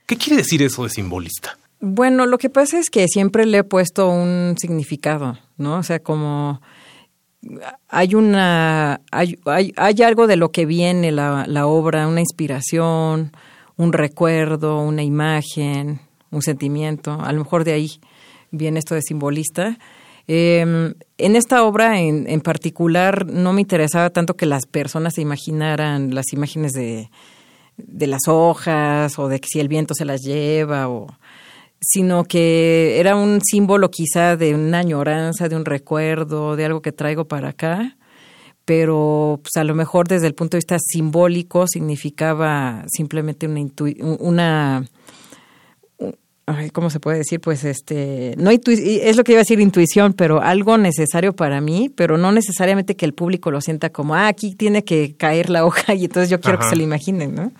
¿Qué 0.06 0.16
quiere 0.16 0.36
decir 0.36 0.62
eso 0.62 0.84
de 0.84 0.90
simbolista? 0.90 1.58
Bueno, 1.80 2.26
lo 2.26 2.38
que 2.38 2.48
pasa 2.48 2.78
es 2.78 2.90
que 2.90 3.08
siempre 3.08 3.44
le 3.44 3.58
he 3.58 3.64
puesto 3.64 4.08
un 4.08 4.54
significado, 4.58 5.38
¿no? 5.56 5.78
O 5.78 5.82
sea, 5.82 5.98
como 5.98 6.60
hay 7.88 8.14
una 8.14 9.00
hay, 9.10 9.38
hay, 9.46 10.02
algo 10.02 10.26
de 10.26 10.36
lo 10.36 10.50
que 10.50 10.66
viene 10.66 11.10
la, 11.10 11.44
la, 11.46 11.66
obra, 11.66 12.06
una 12.06 12.20
inspiración, 12.20 13.32
un 13.76 13.92
recuerdo, 13.92 14.82
una 14.82 15.02
imagen, 15.02 16.00
un 16.30 16.42
sentimiento. 16.42 17.12
A 17.12 17.32
lo 17.32 17.38
mejor 17.38 17.64
de 17.64 17.72
ahí 17.72 18.00
viene 18.50 18.78
esto 18.78 18.94
de 18.94 19.02
simbolista. 19.02 19.78
Em, 20.26 20.94
en 21.18 21.36
esta 21.36 21.64
obra 21.64 22.00
en, 22.00 22.28
en 22.28 22.40
particular 22.40 23.26
no 23.26 23.52
me 23.52 23.62
interesaba 23.62 24.10
tanto 24.10 24.36
que 24.36 24.46
las 24.46 24.66
personas 24.66 25.14
se 25.14 25.22
imaginaran 25.22 26.14
las 26.14 26.32
imágenes 26.32 26.72
de 26.72 27.10
de 27.86 28.06
las 28.06 28.22
hojas 28.28 29.18
o 29.18 29.28
de 29.28 29.40
que 29.40 29.48
si 29.50 29.60
el 29.60 29.68
viento 29.68 29.94
se 29.94 30.04
las 30.04 30.22
lleva 30.22 30.88
o 30.88 31.06
sino 31.80 32.24
que 32.24 33.00
era 33.00 33.16
un 33.16 33.40
símbolo 33.40 33.90
quizá 33.90 34.36
de 34.36 34.54
una 34.54 34.78
añoranza, 34.78 35.48
de 35.48 35.56
un 35.56 35.64
recuerdo, 35.64 36.56
de 36.56 36.66
algo 36.66 36.82
que 36.82 36.92
traigo 36.92 37.26
para 37.26 37.50
acá, 37.50 37.96
pero 38.64 39.40
pues 39.42 39.56
a 39.56 39.64
lo 39.64 39.74
mejor 39.74 40.06
desde 40.06 40.26
el 40.26 40.34
punto 40.34 40.56
de 40.56 40.58
vista 40.58 40.78
simbólico 40.78 41.66
significaba 41.66 42.84
simplemente 42.88 43.48
una, 43.48 43.66
una 44.18 44.86
¿cómo 46.72 46.90
se 46.90 47.00
puede 47.00 47.18
decir? 47.18 47.40
Pues 47.40 47.64
este, 47.64 48.34
no 48.36 48.50
es 48.50 49.16
lo 49.16 49.24
que 49.24 49.32
iba 49.32 49.38
a 49.38 49.42
decir 49.42 49.60
intuición, 49.60 50.12
pero 50.12 50.42
algo 50.42 50.78
necesario 50.78 51.32
para 51.32 51.60
mí, 51.60 51.90
pero 51.94 52.18
no 52.18 52.32
necesariamente 52.32 52.96
que 52.96 53.06
el 53.06 53.14
público 53.14 53.50
lo 53.50 53.60
sienta 53.60 53.90
como, 53.90 54.14
ah, 54.14 54.28
aquí 54.28 54.54
tiene 54.54 54.84
que 54.84 55.14
caer 55.16 55.50
la 55.50 55.64
hoja 55.64 55.94
y 55.94 56.04
entonces 56.04 56.30
yo 56.30 56.40
quiero 56.40 56.58
que 56.58 56.68
se 56.68 56.76
lo 56.76 56.82
imaginen, 56.82 57.34
¿no? 57.34 57.52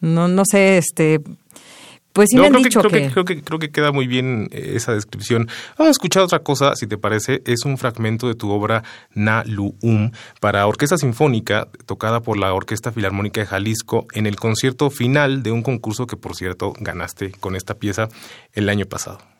No, 0.00 0.28
no 0.28 0.44
sé, 0.44 0.78
este, 0.78 1.20
pues 2.18 2.30
sí 2.30 2.36
me 2.36 2.46
han 2.46 2.52
creo 2.52 2.64
dicho 2.64 2.82
que, 2.82 2.88
creo 3.12 3.24
que... 3.24 3.42
Creo 3.42 3.60
que, 3.60 3.70
queda 3.70 3.92
muy 3.92 4.08
bien 4.08 4.48
eh, 4.50 4.72
esa 4.74 4.92
descripción. 4.92 5.48
Vamos 5.78 5.90
a 5.90 5.90
escuchar 5.92 6.24
otra 6.24 6.40
cosa, 6.40 6.74
si 6.74 6.88
te 6.88 6.98
parece. 6.98 7.42
Es 7.46 7.64
un 7.64 7.78
fragmento 7.78 8.26
de 8.26 8.34
tu 8.34 8.50
obra 8.50 8.82
Na 9.14 9.44
Lu 9.46 9.76
Um 9.82 10.10
para 10.40 10.66
orquesta 10.66 10.98
sinfónica, 10.98 11.68
tocada 11.86 12.20
por 12.20 12.36
la 12.36 12.52
Orquesta 12.52 12.90
Filarmónica 12.90 13.40
de 13.40 13.46
Jalisco 13.46 14.08
en 14.14 14.26
el 14.26 14.34
concierto 14.34 14.90
final 14.90 15.44
de 15.44 15.52
un 15.52 15.62
concurso 15.62 16.08
que, 16.08 16.16
por 16.16 16.34
cierto, 16.34 16.72
ganaste 16.80 17.30
con 17.38 17.54
esta 17.54 17.74
pieza 17.74 18.08
el 18.52 18.68
año 18.68 18.86
pasado. 18.86 19.37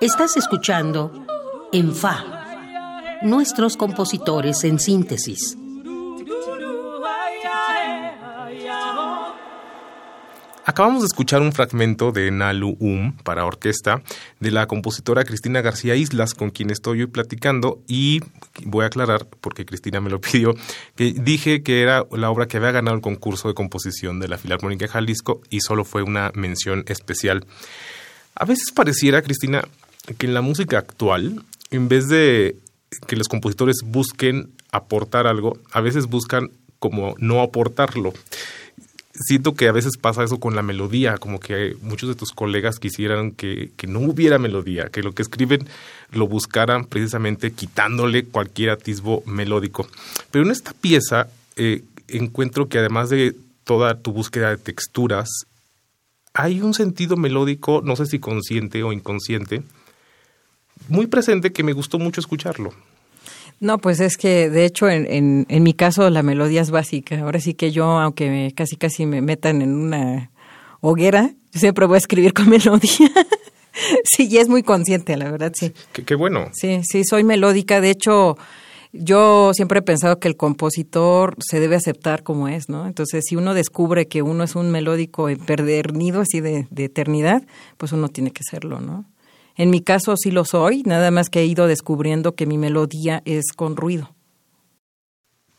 Estás 0.00 0.36
escuchando 0.36 1.12
En 1.72 1.94
Fa, 1.94 2.22
nuestros 3.22 3.76
compositores 3.76 4.64
en 4.64 4.78
síntesis. 4.78 5.56
Acabamos 10.66 11.02
de 11.02 11.06
escuchar 11.06 11.42
un 11.42 11.52
fragmento 11.52 12.10
de 12.10 12.30
Nalu 12.30 12.76
Um 12.80 13.12
para 13.18 13.44
orquesta 13.44 14.02
de 14.40 14.50
la 14.50 14.66
compositora 14.66 15.24
Cristina 15.24 15.60
García 15.60 15.94
Islas, 15.94 16.34
con 16.34 16.50
quien 16.50 16.70
estoy 16.70 17.00
hoy 17.00 17.06
platicando, 17.06 17.82
y 17.86 18.20
voy 18.64 18.84
a 18.84 18.86
aclarar, 18.86 19.26
porque 19.42 19.66
Cristina 19.66 20.00
me 20.00 20.08
lo 20.08 20.20
pidió, 20.20 20.54
que 20.96 21.12
dije 21.12 21.62
que 21.62 21.82
era 21.82 22.04
la 22.12 22.30
obra 22.30 22.46
que 22.46 22.56
había 22.56 22.70
ganado 22.70 22.96
el 22.96 23.02
concurso 23.02 23.48
de 23.48 23.54
composición 23.54 24.20
de 24.20 24.28
la 24.28 24.38
Filarmónica 24.38 24.86
de 24.86 24.92
Jalisco 24.92 25.42
y 25.50 25.60
solo 25.60 25.84
fue 25.84 26.02
una 26.02 26.30
mención 26.34 26.84
especial. 26.88 27.46
A 28.34 28.44
veces 28.44 28.72
pareciera, 28.72 29.22
Cristina, 29.22 29.62
que 30.18 30.26
en 30.26 30.34
la 30.34 30.40
música 30.40 30.78
actual, 30.78 31.42
en 31.70 31.88
vez 31.88 32.08
de 32.08 32.56
que 33.06 33.16
los 33.16 33.28
compositores 33.28 33.78
busquen 33.84 34.50
aportar 34.70 35.26
algo, 35.26 35.58
a 35.72 35.80
veces 35.80 36.06
buscan 36.06 36.50
como 36.78 37.14
no 37.18 37.40
aportarlo 37.40 38.12
siento 39.14 39.54
que 39.54 39.68
a 39.68 39.72
veces 39.72 39.96
pasa 39.96 40.24
eso 40.24 40.40
con 40.40 40.56
la 40.56 40.62
melodía, 40.62 41.18
como 41.18 41.38
que 41.38 41.76
muchos 41.82 42.08
de 42.08 42.14
tus 42.14 42.32
colegas 42.32 42.78
quisieran 42.78 43.30
que, 43.30 43.70
no 43.86 44.00
hubiera 44.00 44.38
melodía, 44.38 44.88
que 44.88 45.02
lo 45.02 45.12
que 45.12 45.22
escriben 45.22 45.68
lo 46.12 46.26
buscaran 46.26 46.84
precisamente 46.84 47.52
quitándole 47.52 48.24
cualquier 48.24 48.70
atisbo 48.70 49.22
melódico. 49.26 49.86
Pero 50.30 50.44
en 50.44 50.50
esta 50.50 50.72
pieza 50.72 51.28
eh, 51.56 51.82
encuentro 52.08 52.68
que 52.68 52.78
además 52.78 53.10
de 53.10 53.34
toda 53.64 53.98
tu 53.98 54.12
búsqueda 54.12 54.50
de 54.50 54.58
texturas, 54.58 55.28
hay 56.34 56.60
un 56.60 56.74
sentido 56.74 57.16
melódico, 57.16 57.80
no 57.82 57.96
sé 57.96 58.06
si 58.06 58.18
consciente 58.18 58.82
o 58.82 58.92
inconsciente, 58.92 59.62
muy 60.88 61.06
presente 61.06 61.52
que 61.52 61.62
me 61.62 61.72
gustó 61.72 61.98
mucho 61.98 62.20
escucharlo. 62.20 62.74
No, 63.60 63.78
pues 63.78 64.00
es 64.00 64.16
que 64.16 64.50
de 64.50 64.64
hecho 64.64 64.90
en, 64.90 65.46
en, 65.48 65.62
mi 65.62 65.74
caso 65.74 66.10
la 66.10 66.22
melodía 66.22 66.60
es 66.60 66.70
básica. 66.70 67.20
Ahora 67.20 67.40
sí 67.40 67.54
que 67.54 67.70
yo, 67.70 67.84
aunque 67.84 68.52
casi 68.54 68.76
casi 68.76 69.06
me 69.06 69.22
metan 69.22 69.62
en 69.62 69.74
una 69.74 70.32
hoguera, 70.80 71.30
siempre 71.52 71.86
voy 71.86 71.94
a 71.94 71.98
escribir 71.98 72.34
con 72.34 72.48
melodía. 72.50 73.10
sí, 74.04 74.28
y 74.28 74.38
es 74.38 74.48
muy 74.48 74.62
consciente, 74.62 75.16
la 75.16 75.30
verdad, 75.30 75.52
sí. 75.54 75.72
Qué, 75.92 76.14
bueno. 76.16 76.50
Sí, 76.52 76.80
sí, 76.82 77.04
soy 77.04 77.22
melódica. 77.24 77.80
De 77.80 77.90
hecho, 77.90 78.36
yo 78.94 79.52
siempre 79.54 79.80
he 79.80 79.82
pensado 79.82 80.18
que 80.18 80.28
el 80.28 80.36
compositor 80.36 81.36
se 81.40 81.60
debe 81.60 81.76
aceptar 81.76 82.22
como 82.22 82.48
es, 82.48 82.68
¿no? 82.68 82.86
Entonces, 82.86 83.24
si 83.28 83.36
uno 83.36 83.52
descubre 83.52 84.06
que 84.06 84.22
uno 84.22 84.44
es 84.44 84.54
un 84.54 84.70
melódico 84.70 85.28
empedernido 85.28 86.20
así 86.20 86.40
de, 86.40 86.66
de 86.70 86.84
eternidad, 86.84 87.42
pues 87.76 87.92
uno 87.92 88.08
tiene 88.08 88.30
que 88.30 88.42
serlo, 88.48 88.80
¿no? 88.80 89.04
En 89.56 89.70
mi 89.70 89.80
caso 89.80 90.14
sí 90.16 90.30
lo 90.30 90.44
soy, 90.44 90.82
nada 90.84 91.10
más 91.10 91.28
que 91.28 91.40
he 91.40 91.46
ido 91.46 91.66
descubriendo 91.66 92.34
que 92.34 92.46
mi 92.46 92.58
melodía 92.58 93.22
es 93.24 93.52
con 93.54 93.76
ruido. 93.76 94.10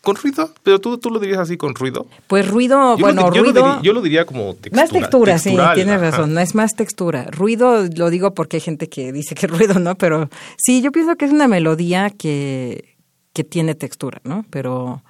¿Con 0.02 0.16
ruido? 0.18 0.52
¿Pero 0.62 0.80
tú, 0.80 1.00
tú 1.00 1.10
lo 1.10 1.20
dirías 1.20 1.40
así, 1.40 1.58
con 1.58 1.74
ruido? 1.74 2.06
Pues 2.28 2.48
ruido, 2.48 2.96
bueno, 2.98 3.32
ruido... 3.32 3.82
yo 3.82 3.92
lo 3.92 4.02
diría 4.02 4.26
como 4.26 4.54
textura. 4.54 4.84
Más 4.84 4.92
textura, 4.92 5.40
sí, 5.40 5.58
tienes 5.74 6.00
razón, 6.00 6.34
no 6.34 6.42
es 6.42 6.54
más 6.54 6.76
textura. 6.76 7.26
Ruido 7.32 7.86
lo 7.96 8.12
digo 8.12 8.36
porque 8.36 8.58
hay 8.58 8.62
gente 8.62 8.88
que 8.88 9.12
dice 9.12 9.34
que 9.34 9.48
ruido, 9.48 9.80
¿no? 9.80 9.96
Pero 9.96 10.30
sí, 10.58 10.84
yo 10.84 10.92
pienso 10.92 11.16
que 11.16 11.26
es 11.26 11.32
una 11.32 11.48
melodía 11.48 12.12
que, 12.12 12.95
que 13.36 13.44
tiene 13.44 13.76
textura, 13.76 14.22
¿no? 14.24 14.46
Pero, 14.50 15.04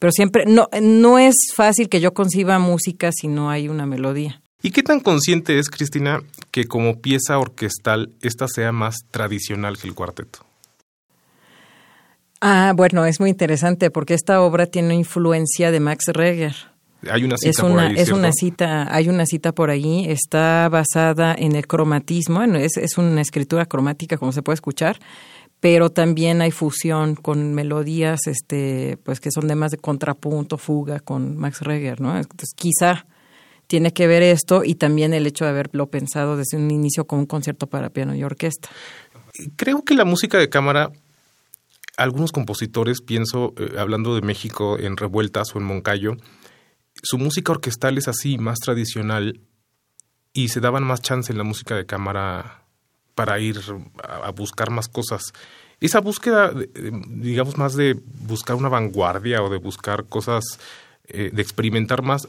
pero 0.00 0.10
siempre, 0.10 0.44
no, 0.44 0.68
no 0.82 1.18
es 1.18 1.36
fácil 1.54 1.88
que 1.88 2.00
yo 2.00 2.12
conciba 2.12 2.58
música 2.58 3.10
si 3.12 3.28
no 3.28 3.48
hay 3.48 3.68
una 3.68 3.86
melodía. 3.86 4.42
¿Y 4.60 4.72
qué 4.72 4.82
tan 4.82 5.00
consciente 5.00 5.58
es, 5.58 5.70
Cristina, 5.70 6.20
que 6.50 6.64
como 6.64 7.00
pieza 7.00 7.38
orquestal 7.38 8.10
esta 8.20 8.48
sea 8.48 8.72
más 8.72 8.96
tradicional 9.10 9.78
que 9.78 9.88
el 9.88 9.94
cuarteto? 9.94 10.40
Ah, 12.40 12.72
bueno, 12.74 13.06
es 13.06 13.20
muy 13.20 13.30
interesante 13.30 13.90
porque 13.90 14.14
esta 14.14 14.42
obra 14.42 14.66
tiene 14.66 14.94
influencia 14.96 15.70
de 15.70 15.78
Max 15.78 16.06
Reger. 16.08 16.56
Hay 17.08 17.24
una 17.24 17.36
cita 17.38 17.50
es 17.50 17.58
una, 17.60 17.74
por 17.74 17.80
ahí, 17.80 17.94
Es 17.96 18.10
una 18.10 18.32
cita, 18.32 18.94
hay 18.94 19.08
una 19.08 19.26
cita 19.26 19.52
por 19.52 19.70
ahí, 19.70 20.06
está 20.08 20.68
basada 20.68 21.34
en 21.38 21.54
el 21.54 21.66
cromatismo, 21.66 22.42
es, 22.42 22.76
es 22.76 22.98
una 22.98 23.22
escritura 23.22 23.64
cromática 23.64 24.18
como 24.18 24.32
se 24.32 24.42
puede 24.42 24.54
escuchar, 24.54 24.98
pero 25.60 25.90
también 25.90 26.40
hay 26.40 26.50
fusión 26.50 27.14
con 27.14 27.54
melodías 27.54 28.20
este 28.26 28.98
pues 29.04 29.20
que 29.20 29.30
son 29.30 29.46
de 29.46 29.54
más 29.54 29.70
de 29.70 29.78
contrapunto, 29.78 30.58
fuga 30.58 31.00
con 31.00 31.36
Max 31.36 31.60
Reger, 31.60 32.00
¿no? 32.00 32.16
Entonces, 32.16 32.50
quizá 32.56 33.06
tiene 33.66 33.92
que 33.92 34.08
ver 34.08 34.22
esto 34.22 34.64
y 34.64 34.74
también 34.74 35.14
el 35.14 35.26
hecho 35.26 35.44
de 35.44 35.50
haberlo 35.50 35.90
pensado 35.90 36.36
desde 36.36 36.56
un 36.56 36.70
inicio 36.70 37.06
como 37.06 37.22
un 37.22 37.26
concierto 37.26 37.68
para 37.68 37.90
piano 37.90 38.16
y 38.16 38.24
orquesta. 38.24 38.68
Creo 39.54 39.84
que 39.84 39.94
la 39.94 40.04
música 40.04 40.38
de 40.38 40.48
cámara, 40.48 40.90
algunos 41.96 42.32
compositores, 42.32 43.00
pienso, 43.00 43.54
eh, 43.58 43.74
hablando 43.78 44.16
de 44.16 44.22
México 44.22 44.76
en 44.76 44.96
Revueltas 44.96 45.54
o 45.54 45.58
en 45.58 45.66
Moncayo, 45.66 46.16
su 47.02 47.16
música 47.18 47.52
orquestal 47.52 47.96
es 47.96 48.08
así, 48.08 48.38
más 48.38 48.58
tradicional, 48.58 49.40
y 50.32 50.48
se 50.48 50.60
daban 50.60 50.82
más 50.82 51.00
chance 51.00 51.30
en 51.30 51.38
la 51.38 51.44
música 51.44 51.76
de 51.76 51.86
cámara 51.86 52.64
para 53.20 53.38
ir 53.38 53.60
a 54.02 54.30
buscar 54.30 54.70
más 54.70 54.88
cosas. 54.88 55.34
Esa 55.78 56.00
búsqueda, 56.00 56.54
digamos, 57.06 57.58
más 57.58 57.76
de 57.76 58.00
buscar 58.26 58.56
una 58.56 58.70
vanguardia 58.70 59.42
o 59.42 59.50
de 59.50 59.58
buscar 59.58 60.06
cosas 60.06 60.58
eh, 61.06 61.28
de 61.30 61.42
experimentar 61.42 62.00
más, 62.00 62.26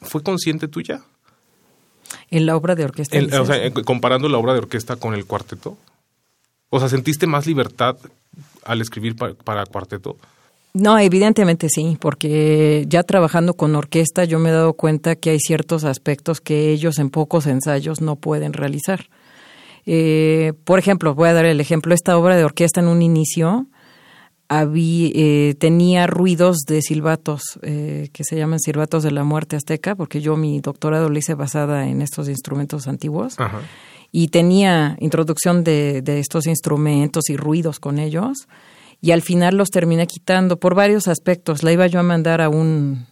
¿fue 0.00 0.22
consciente 0.22 0.68
tuya? 0.68 1.02
En 2.30 2.46
la 2.46 2.54
obra 2.54 2.76
de 2.76 2.84
orquesta. 2.84 3.18
o 3.40 3.46
sea, 3.46 3.72
comparando 3.84 4.28
la 4.28 4.38
obra 4.38 4.52
de 4.52 4.60
orquesta 4.60 4.94
con 4.94 5.14
el 5.14 5.26
cuarteto. 5.26 5.76
O 6.70 6.78
sea, 6.78 6.88
¿sentiste 6.88 7.26
más 7.26 7.44
libertad 7.48 7.96
al 8.64 8.80
escribir 8.80 9.16
para, 9.16 9.66
cuarteto? 9.66 10.18
No, 10.72 11.00
evidentemente 11.00 11.68
sí, 11.68 11.98
porque 12.00 12.84
ya 12.86 13.02
trabajando 13.02 13.54
con 13.54 13.74
orquesta 13.74 14.24
yo 14.24 14.38
me 14.38 14.50
he 14.50 14.52
dado 14.52 14.74
cuenta 14.74 15.16
que 15.16 15.30
hay 15.30 15.40
ciertos 15.40 15.82
aspectos 15.82 16.40
que 16.40 16.70
ellos 16.70 17.00
en 17.00 17.10
pocos 17.10 17.48
ensayos 17.48 18.00
no 18.00 18.14
pueden 18.14 18.52
realizar. 18.52 19.08
Eh, 19.86 20.52
por 20.64 20.78
ejemplo, 20.78 21.14
voy 21.14 21.28
a 21.28 21.32
dar 21.32 21.44
el 21.44 21.60
ejemplo, 21.60 21.94
esta 21.94 22.16
obra 22.16 22.36
de 22.36 22.44
orquesta 22.44 22.80
en 22.80 22.88
un 22.88 23.02
inicio 23.02 23.66
había, 24.48 25.10
eh, 25.14 25.54
tenía 25.58 26.06
ruidos 26.06 26.58
de 26.66 26.82
silbatos 26.82 27.42
eh, 27.62 28.10
que 28.12 28.22
se 28.24 28.36
llaman 28.36 28.60
silbatos 28.60 29.02
de 29.02 29.10
la 29.10 29.24
muerte 29.24 29.56
azteca, 29.56 29.94
porque 29.94 30.20
yo 30.20 30.36
mi 30.36 30.60
doctorado 30.60 31.08
lo 31.08 31.18
hice 31.18 31.34
basada 31.34 31.88
en 31.88 32.02
estos 32.02 32.28
instrumentos 32.28 32.86
antiguos. 32.86 33.36
Y 34.14 34.28
tenía 34.28 34.96
introducción 35.00 35.64
de, 35.64 36.02
de 36.02 36.20
estos 36.20 36.46
instrumentos 36.46 37.30
y 37.30 37.36
ruidos 37.38 37.80
con 37.80 37.98
ellos. 37.98 38.46
Y 39.00 39.12
al 39.12 39.22
final 39.22 39.56
los 39.56 39.70
terminé 39.70 40.06
quitando 40.06 40.58
por 40.58 40.74
varios 40.74 41.08
aspectos. 41.08 41.62
La 41.62 41.72
iba 41.72 41.86
yo 41.86 41.98
a 41.98 42.02
mandar 42.02 42.42
a 42.42 42.50
un, 42.50 43.06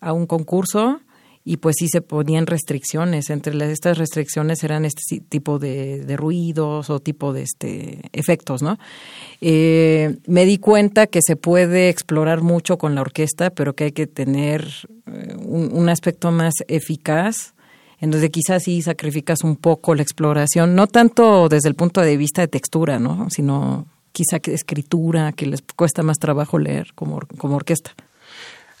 a 0.00 0.14
un 0.14 0.26
concurso 0.26 1.00
y 1.44 1.56
pues 1.56 1.76
sí 1.78 1.88
se 1.88 2.00
ponían 2.00 2.46
restricciones. 2.46 3.30
Entre 3.30 3.54
las, 3.54 3.68
estas 3.70 3.98
restricciones 3.98 4.62
eran 4.62 4.84
este 4.84 5.20
tipo 5.28 5.58
de, 5.58 6.04
ruidos 6.16 6.90
o 6.90 7.00
tipo 7.00 7.32
de 7.32 7.42
este 7.42 8.00
efectos, 8.12 8.62
¿no? 8.62 8.78
Eh, 9.40 10.16
me 10.26 10.44
di 10.44 10.58
cuenta 10.58 11.06
que 11.06 11.20
se 11.22 11.36
puede 11.36 11.88
explorar 11.88 12.42
mucho 12.42 12.78
con 12.78 12.94
la 12.94 13.00
orquesta, 13.00 13.50
pero 13.50 13.74
que 13.74 13.84
hay 13.84 13.92
que 13.92 14.06
tener 14.06 14.68
eh, 15.06 15.34
un, 15.38 15.88
aspecto 15.88 16.30
más 16.30 16.54
eficaz 16.68 17.54
en 18.00 18.10
donde 18.10 18.30
quizás 18.30 18.62
sí 18.64 18.82
sacrificas 18.82 19.42
un 19.42 19.56
poco 19.56 19.94
la 19.94 20.02
exploración, 20.02 20.74
no 20.74 20.86
tanto 20.86 21.48
desde 21.48 21.68
el 21.68 21.74
punto 21.74 22.00
de 22.00 22.16
vista 22.16 22.40
de 22.40 22.48
textura, 22.48 22.98
¿no? 22.98 23.28
sino 23.30 23.86
quizá 24.12 24.40
que 24.40 24.54
escritura, 24.54 25.32
que 25.32 25.46
les 25.46 25.62
cuesta 25.76 26.02
más 26.02 26.18
trabajo 26.18 26.58
leer 26.58 26.92
como, 26.94 27.20
como 27.38 27.56
orquesta. 27.56 27.94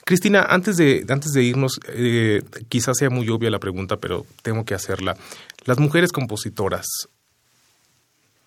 Cristina, 0.04 0.42
antes 0.48 0.76
de, 0.76 1.04
antes 1.08 1.32
de 1.32 1.42
irnos, 1.44 1.78
eh, 1.88 2.42
quizás 2.68 2.96
sea 2.98 3.10
muy 3.10 3.28
obvia 3.28 3.50
la 3.50 3.60
pregunta, 3.60 3.98
pero 3.98 4.26
tengo 4.42 4.64
que 4.64 4.74
hacerla. 4.74 5.16
Las 5.64 5.78
mujeres 5.78 6.10
compositoras, 6.10 6.86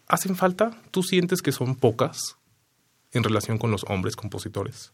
¿hacen 0.08 0.36
falta? 0.36 0.78
¿Tú 0.92 1.02
sientes 1.02 1.42
que 1.42 1.52
son 1.52 1.76
pocas 1.76 2.36
en 3.14 3.24
relación 3.24 3.58
con 3.58 3.72
los 3.72 3.86
hombres 3.88 4.16
compositores? 4.16 4.92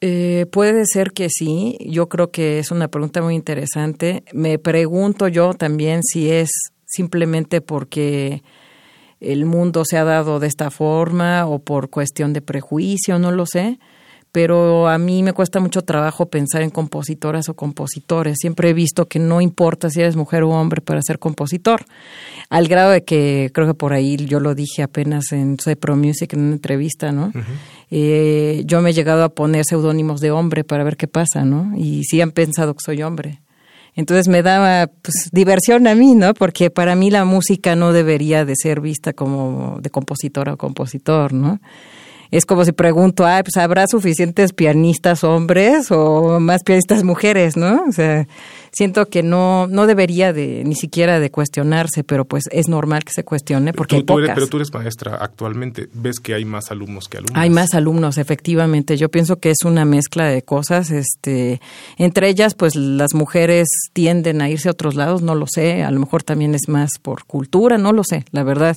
Eh, 0.00 0.46
puede 0.52 0.84
ser 0.86 1.10
que 1.10 1.28
sí. 1.28 1.76
Yo 1.80 2.08
creo 2.08 2.30
que 2.30 2.60
es 2.60 2.70
una 2.70 2.86
pregunta 2.86 3.20
muy 3.20 3.34
interesante. 3.34 4.22
Me 4.32 4.60
pregunto 4.60 5.26
yo 5.26 5.54
también 5.54 6.04
si 6.04 6.30
es 6.30 6.50
simplemente 6.84 7.60
porque 7.60 8.44
el 9.18 9.44
mundo 9.46 9.84
se 9.84 9.98
ha 9.98 10.04
dado 10.04 10.38
de 10.38 10.46
esta 10.46 10.70
forma 10.70 11.44
o 11.46 11.58
por 11.58 11.90
cuestión 11.90 12.32
de 12.32 12.40
prejuicio, 12.40 13.18
no 13.18 13.32
lo 13.32 13.46
sé 13.46 13.80
pero 14.32 14.88
a 14.88 14.98
mí 14.98 15.22
me 15.22 15.32
cuesta 15.32 15.60
mucho 15.60 15.82
trabajo 15.82 16.26
pensar 16.26 16.62
en 16.62 16.70
compositoras 16.70 17.48
o 17.48 17.54
compositores. 17.54 18.36
Siempre 18.40 18.70
he 18.70 18.72
visto 18.74 19.06
que 19.06 19.18
no 19.18 19.40
importa 19.40 19.90
si 19.90 20.00
eres 20.00 20.16
mujer 20.16 20.42
o 20.42 20.50
hombre 20.50 20.80
para 20.80 21.00
ser 21.02 21.18
compositor, 21.18 21.84
al 22.50 22.68
grado 22.68 22.90
de 22.90 23.04
que 23.04 23.50
creo 23.54 23.66
que 23.66 23.74
por 23.74 23.92
ahí 23.92 24.16
yo 24.16 24.40
lo 24.40 24.54
dije 24.54 24.82
apenas 24.82 25.32
en 25.32 25.58
Soy 25.58 25.76
Pro 25.76 25.96
Music 25.96 26.32
en 26.34 26.40
una 26.40 26.52
entrevista, 26.52 27.12
¿no? 27.12 27.32
Eh, 27.90 28.62
yo 28.66 28.82
me 28.82 28.90
he 28.90 28.92
llegado 28.92 29.24
a 29.24 29.30
poner 29.30 29.64
seudónimos 29.64 30.20
de 30.20 30.30
hombre 30.30 30.64
para 30.64 30.84
ver 30.84 30.96
qué 30.96 31.08
pasa, 31.08 31.44
¿no? 31.44 31.72
Y 31.76 32.04
sí 32.04 32.20
han 32.20 32.32
pensado 32.32 32.74
que 32.74 32.82
soy 32.84 33.02
hombre. 33.02 33.40
Entonces 33.94 34.28
me 34.28 34.42
daba 34.42 34.86
pues, 34.86 35.28
diversión 35.32 35.88
a 35.88 35.94
mí, 35.96 36.14
¿no? 36.14 36.32
Porque 36.32 36.70
para 36.70 36.94
mí 36.94 37.10
la 37.10 37.24
música 37.24 37.74
no 37.74 37.92
debería 37.92 38.44
de 38.44 38.54
ser 38.54 38.80
vista 38.80 39.12
como 39.12 39.78
de 39.80 39.90
compositor 39.90 40.50
o 40.50 40.56
compositor, 40.56 41.32
¿no? 41.32 41.60
Es 42.30 42.44
como 42.44 42.64
si 42.64 42.72
pregunto, 42.72 43.26
ah, 43.26 43.40
pues 43.42 43.56
habrá 43.56 43.86
suficientes 43.86 44.52
pianistas 44.52 45.24
hombres 45.24 45.90
o 45.90 46.40
más 46.40 46.62
pianistas 46.62 47.04
mujeres, 47.04 47.56
¿no? 47.56 47.84
O 47.88 47.92
sea, 47.92 48.26
siento 48.70 49.06
que 49.06 49.22
no 49.22 49.66
no 49.66 49.86
debería 49.86 50.32
de 50.32 50.62
ni 50.64 50.74
siquiera 50.74 51.20
de 51.20 51.30
cuestionarse, 51.30 52.04
pero 52.04 52.24
pues 52.24 52.44
es 52.50 52.68
normal 52.68 53.04
que 53.04 53.12
se 53.12 53.24
cuestione 53.24 53.72
porque 53.72 53.96
hay 53.96 54.02
pocas. 54.02 54.30
pero 54.34 54.46
tú 54.46 54.58
eres 54.58 54.72
maestra 54.72 55.16
actualmente, 55.16 55.88
ves 55.92 56.20
que 56.20 56.34
hay 56.34 56.44
más 56.44 56.70
alumnos 56.70 57.08
que 57.08 57.18
alumnos. 57.18 57.36
Hay 57.36 57.50
más 57.50 57.74
alumnos, 57.74 58.18
efectivamente. 58.18 58.96
Yo 58.96 59.08
pienso 59.08 59.36
que 59.36 59.50
es 59.50 59.64
una 59.64 59.84
mezcla 59.84 60.26
de 60.26 60.42
cosas, 60.42 60.90
este, 60.90 61.60
entre 61.96 62.28
ellas 62.28 62.54
pues 62.54 62.76
las 62.76 63.14
mujeres 63.14 63.68
tienden 63.92 64.42
a 64.42 64.50
irse 64.50 64.68
a 64.68 64.72
otros 64.72 64.94
lados, 64.94 65.22
no 65.22 65.34
lo 65.34 65.46
sé, 65.46 65.82
a 65.82 65.90
lo 65.90 66.00
mejor 66.00 66.22
también 66.22 66.54
es 66.54 66.68
más 66.68 66.90
por 67.00 67.24
cultura, 67.24 67.78
no 67.78 67.92
lo 67.92 68.04
sé, 68.04 68.24
la 68.32 68.42
verdad 68.42 68.76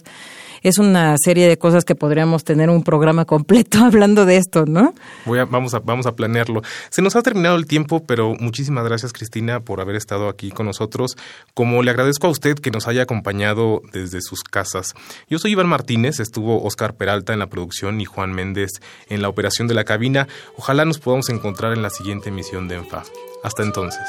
es 0.61 0.77
una 0.77 1.15
serie 1.17 1.47
de 1.47 1.57
cosas 1.57 1.85
que 1.85 1.95
podríamos 1.95 2.43
tener 2.43 2.69
un 2.69 2.83
programa 2.83 3.25
completo 3.25 3.79
hablando 3.83 4.25
de 4.25 4.37
esto, 4.37 4.65
¿no? 4.65 4.93
Voy 5.25 5.39
a, 5.39 5.45
vamos, 5.45 5.73
a, 5.73 5.79
vamos 5.79 6.05
a 6.05 6.15
planearlo. 6.15 6.61
Se 6.89 7.01
nos 7.01 7.15
ha 7.15 7.21
terminado 7.21 7.55
el 7.55 7.65
tiempo, 7.65 8.03
pero 8.05 8.35
muchísimas 8.39 8.85
gracias, 8.85 9.13
Cristina, 9.13 9.59
por 9.59 9.81
haber 9.81 9.95
estado 9.95 10.29
aquí 10.29 10.51
con 10.51 10.65
nosotros. 10.65 11.17
Como 11.53 11.83
le 11.83 11.91
agradezco 11.91 12.27
a 12.27 12.29
usted 12.29 12.55
que 12.55 12.71
nos 12.71 12.87
haya 12.87 13.03
acompañado 13.03 13.81
desde 13.91 14.21
sus 14.21 14.43
casas. 14.43 14.93
Yo 15.29 15.39
soy 15.39 15.51
Iván 15.51 15.67
Martínez, 15.67 16.19
estuvo 16.19 16.63
Oscar 16.63 16.95
Peralta 16.95 17.33
en 17.33 17.39
la 17.39 17.47
producción 17.47 17.99
y 18.01 18.05
Juan 18.05 18.33
Méndez 18.33 18.71
en 19.09 19.21
la 19.21 19.29
operación 19.29 19.67
de 19.67 19.73
la 19.73 19.83
cabina. 19.83 20.27
Ojalá 20.57 20.85
nos 20.85 20.99
podamos 20.99 21.29
encontrar 21.29 21.73
en 21.73 21.81
la 21.81 21.89
siguiente 21.89 22.29
emisión 22.29 22.67
de 22.67 22.75
ENFA. 22.75 23.03
Hasta 23.43 23.63
entonces. 23.63 24.07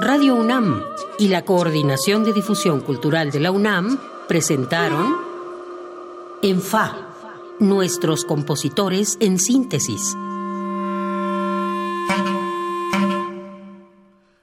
Radio 0.00 0.34
UNAM 0.34 0.82
y 1.20 1.28
la 1.28 1.44
Coordinación 1.44 2.24
de 2.24 2.32
Difusión 2.32 2.80
Cultural 2.80 3.30
de 3.30 3.40
la 3.40 3.50
UNAM 3.50 3.98
presentaron 4.26 5.14
En 6.40 6.62
Fa, 6.62 6.96
nuestros 7.58 8.24
compositores 8.24 9.18
en 9.20 9.38
síntesis 9.38 10.16